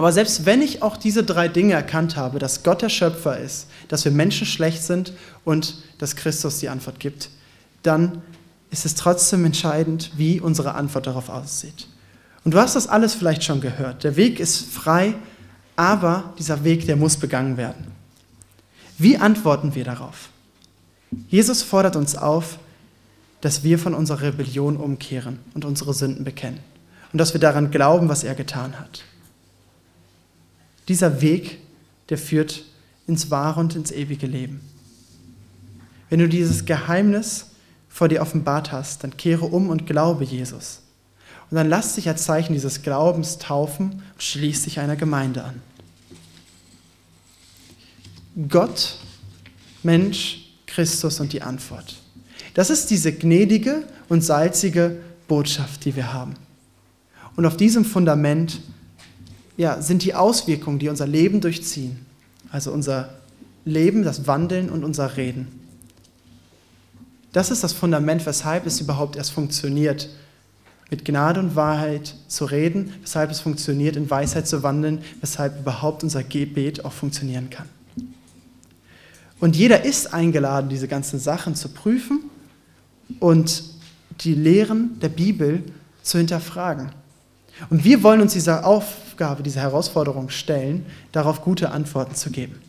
Aber 0.00 0.12
selbst 0.12 0.46
wenn 0.46 0.62
ich 0.62 0.80
auch 0.80 0.96
diese 0.96 1.24
drei 1.24 1.46
Dinge 1.46 1.74
erkannt 1.74 2.16
habe, 2.16 2.38
dass 2.38 2.62
Gott 2.62 2.80
der 2.80 2.88
Schöpfer 2.88 3.38
ist, 3.38 3.66
dass 3.88 4.02
wir 4.06 4.12
Menschen 4.12 4.46
schlecht 4.46 4.82
sind 4.82 5.12
und 5.44 5.74
dass 5.98 6.16
Christus 6.16 6.58
die 6.58 6.70
Antwort 6.70 6.98
gibt, 7.00 7.28
dann 7.82 8.22
ist 8.70 8.86
es 8.86 8.94
trotzdem 8.94 9.44
entscheidend, 9.44 10.12
wie 10.16 10.40
unsere 10.40 10.72
Antwort 10.72 11.06
darauf 11.06 11.28
aussieht. 11.28 11.86
Und 12.44 12.54
du 12.54 12.58
hast 12.58 12.76
das 12.76 12.86
alles 12.86 13.12
vielleicht 13.12 13.44
schon 13.44 13.60
gehört. 13.60 14.02
Der 14.02 14.16
Weg 14.16 14.40
ist 14.40 14.72
frei, 14.72 15.16
aber 15.76 16.32
dieser 16.38 16.64
Weg, 16.64 16.86
der 16.86 16.96
muss 16.96 17.18
begangen 17.18 17.58
werden. 17.58 17.92
Wie 18.96 19.18
antworten 19.18 19.74
wir 19.74 19.84
darauf? 19.84 20.30
Jesus 21.28 21.60
fordert 21.60 21.96
uns 21.96 22.16
auf, 22.16 22.58
dass 23.42 23.64
wir 23.64 23.78
von 23.78 23.92
unserer 23.92 24.22
Rebellion 24.22 24.78
umkehren 24.78 25.40
und 25.52 25.66
unsere 25.66 25.92
Sünden 25.92 26.24
bekennen 26.24 26.60
und 27.12 27.18
dass 27.18 27.34
wir 27.34 27.40
daran 27.42 27.70
glauben, 27.70 28.08
was 28.08 28.24
er 28.24 28.34
getan 28.34 28.80
hat. 28.80 29.04
Dieser 30.90 31.20
Weg, 31.20 31.58
der 32.08 32.18
führt 32.18 32.64
ins 33.06 33.30
wahre 33.30 33.60
und 33.60 33.76
ins 33.76 33.92
ewige 33.92 34.26
Leben. 34.26 34.60
Wenn 36.08 36.18
du 36.18 36.28
dieses 36.28 36.64
Geheimnis 36.64 37.46
vor 37.88 38.08
dir 38.08 38.20
offenbart 38.20 38.72
hast, 38.72 39.04
dann 39.04 39.16
kehre 39.16 39.44
um 39.44 39.68
und 39.68 39.86
glaube 39.86 40.24
Jesus. 40.24 40.80
Und 41.48 41.54
dann 41.54 41.68
lass 41.68 41.94
dich 41.94 42.08
als 42.08 42.24
Zeichen 42.24 42.54
dieses 42.54 42.82
Glaubens 42.82 43.38
taufen 43.38 44.02
und 44.14 44.22
schließ 44.22 44.62
dich 44.64 44.80
einer 44.80 44.96
Gemeinde 44.96 45.44
an. 45.44 45.62
Gott, 48.48 48.98
Mensch, 49.84 50.56
Christus 50.66 51.20
und 51.20 51.32
die 51.32 51.42
Antwort. 51.42 52.02
Das 52.54 52.68
ist 52.68 52.90
diese 52.90 53.12
gnädige 53.12 53.84
und 54.08 54.22
salzige 54.22 54.98
Botschaft, 55.28 55.84
die 55.84 55.94
wir 55.94 56.12
haben. 56.12 56.34
Und 57.36 57.46
auf 57.46 57.56
diesem 57.56 57.84
Fundament 57.84 58.60
ja, 59.60 59.82
sind 59.82 60.04
die 60.04 60.14
Auswirkungen, 60.14 60.78
die 60.78 60.88
unser 60.88 61.06
Leben 61.06 61.42
durchziehen. 61.42 61.98
Also 62.50 62.72
unser 62.72 63.10
Leben, 63.66 64.04
das 64.04 64.26
Wandeln 64.26 64.70
und 64.70 64.84
unser 64.84 65.18
Reden. 65.18 65.48
Das 67.34 67.50
ist 67.50 67.62
das 67.62 67.74
Fundament, 67.74 68.24
weshalb 68.24 68.64
es 68.64 68.80
überhaupt 68.80 69.16
erst 69.16 69.32
funktioniert, 69.32 70.08
mit 70.90 71.04
Gnade 71.04 71.40
und 71.40 71.56
Wahrheit 71.56 72.14
zu 72.26 72.46
reden, 72.46 72.94
weshalb 73.02 73.30
es 73.30 73.40
funktioniert, 73.40 73.96
in 73.96 74.08
Weisheit 74.08 74.48
zu 74.48 74.62
wandeln, 74.62 75.02
weshalb 75.20 75.60
überhaupt 75.60 76.02
unser 76.04 76.22
Gebet 76.24 76.86
auch 76.86 76.94
funktionieren 76.94 77.50
kann. 77.50 77.68
Und 79.40 79.56
jeder 79.56 79.84
ist 79.84 80.14
eingeladen, 80.14 80.70
diese 80.70 80.88
ganzen 80.88 81.20
Sachen 81.20 81.54
zu 81.54 81.68
prüfen 81.68 82.20
und 83.18 83.62
die 84.20 84.34
Lehren 84.34 84.98
der 85.00 85.10
Bibel 85.10 85.62
zu 86.02 86.16
hinterfragen. 86.16 86.92
Und 87.68 87.84
wir 87.84 88.02
wollen 88.02 88.20
uns 88.20 88.32
dieser 88.32 88.64
Aufgabe, 88.64 89.42
dieser 89.42 89.60
Herausforderung 89.60 90.30
stellen, 90.30 90.86
darauf 91.12 91.42
gute 91.42 91.70
Antworten 91.70 92.14
zu 92.14 92.30
geben. 92.30 92.60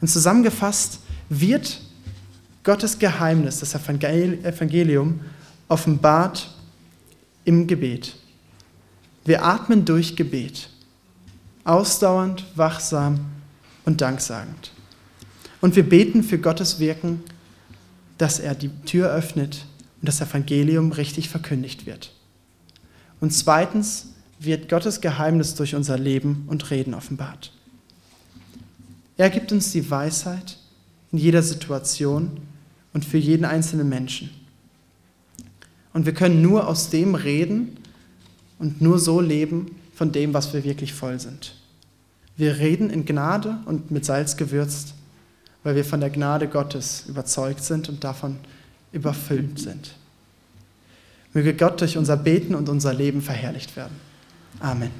Und 0.00 0.08
zusammengefasst 0.08 1.00
wird 1.28 1.80
Gottes 2.64 2.98
Geheimnis, 2.98 3.60
das 3.60 3.74
Evangelium, 3.74 5.20
offenbart 5.68 6.50
im 7.44 7.66
Gebet. 7.66 8.16
Wir 9.24 9.44
atmen 9.44 9.84
durch 9.84 10.16
Gebet, 10.16 10.70
ausdauernd, 11.64 12.44
wachsam 12.54 13.20
und 13.84 14.00
danksagend. 14.00 14.72
Und 15.60 15.76
wir 15.76 15.88
beten 15.88 16.22
für 16.22 16.38
Gottes 16.38 16.78
Wirken, 16.78 17.22
dass 18.18 18.38
er 18.38 18.54
die 18.54 18.70
Tür 18.84 19.10
öffnet 19.10 19.66
und 20.00 20.08
das 20.08 20.20
Evangelium 20.20 20.92
richtig 20.92 21.28
verkündigt 21.28 21.86
wird. 21.86 22.12
Und 23.20 23.32
zweitens 23.32 24.08
wird 24.38 24.68
Gottes 24.68 25.00
Geheimnis 25.00 25.54
durch 25.54 25.74
unser 25.74 25.98
Leben 25.98 26.44
und 26.48 26.70
Reden 26.70 26.94
offenbart. 26.94 27.52
Er 29.16 29.30
gibt 29.30 29.50
uns 29.52 29.72
die 29.72 29.90
Weisheit 29.90 30.58
in 31.12 31.18
jeder 31.18 31.42
Situation 31.42 32.40
und 32.92 33.04
für 33.04 33.18
jeden 33.18 33.44
einzelnen 33.44 33.88
Menschen. 33.88 34.30
Und 35.94 36.04
wir 36.04 36.12
können 36.12 36.42
nur 36.42 36.68
aus 36.68 36.90
dem 36.90 37.14
reden 37.14 37.78
und 38.58 38.82
nur 38.82 38.98
so 38.98 39.20
leben 39.20 39.76
von 39.94 40.12
dem, 40.12 40.34
was 40.34 40.52
wir 40.52 40.64
wirklich 40.64 40.92
voll 40.92 41.18
sind. 41.18 41.54
Wir 42.36 42.58
reden 42.58 42.90
in 42.90 43.06
Gnade 43.06 43.58
und 43.64 43.90
mit 43.90 44.04
Salz 44.04 44.36
gewürzt, 44.36 44.92
weil 45.62 45.74
wir 45.74 45.84
von 45.86 46.00
der 46.00 46.10
Gnade 46.10 46.48
Gottes 46.48 47.04
überzeugt 47.08 47.64
sind 47.64 47.88
und 47.88 48.04
davon 48.04 48.36
überfüllt 48.92 49.58
sind. 49.58 49.94
Möge 51.36 51.52
Gott 51.52 51.82
durch 51.82 51.98
unser 51.98 52.16
Beten 52.16 52.54
und 52.54 52.70
unser 52.70 52.94
Leben 52.94 53.20
verherrlicht 53.20 53.76
werden. 53.76 53.94
Amen. 54.58 54.90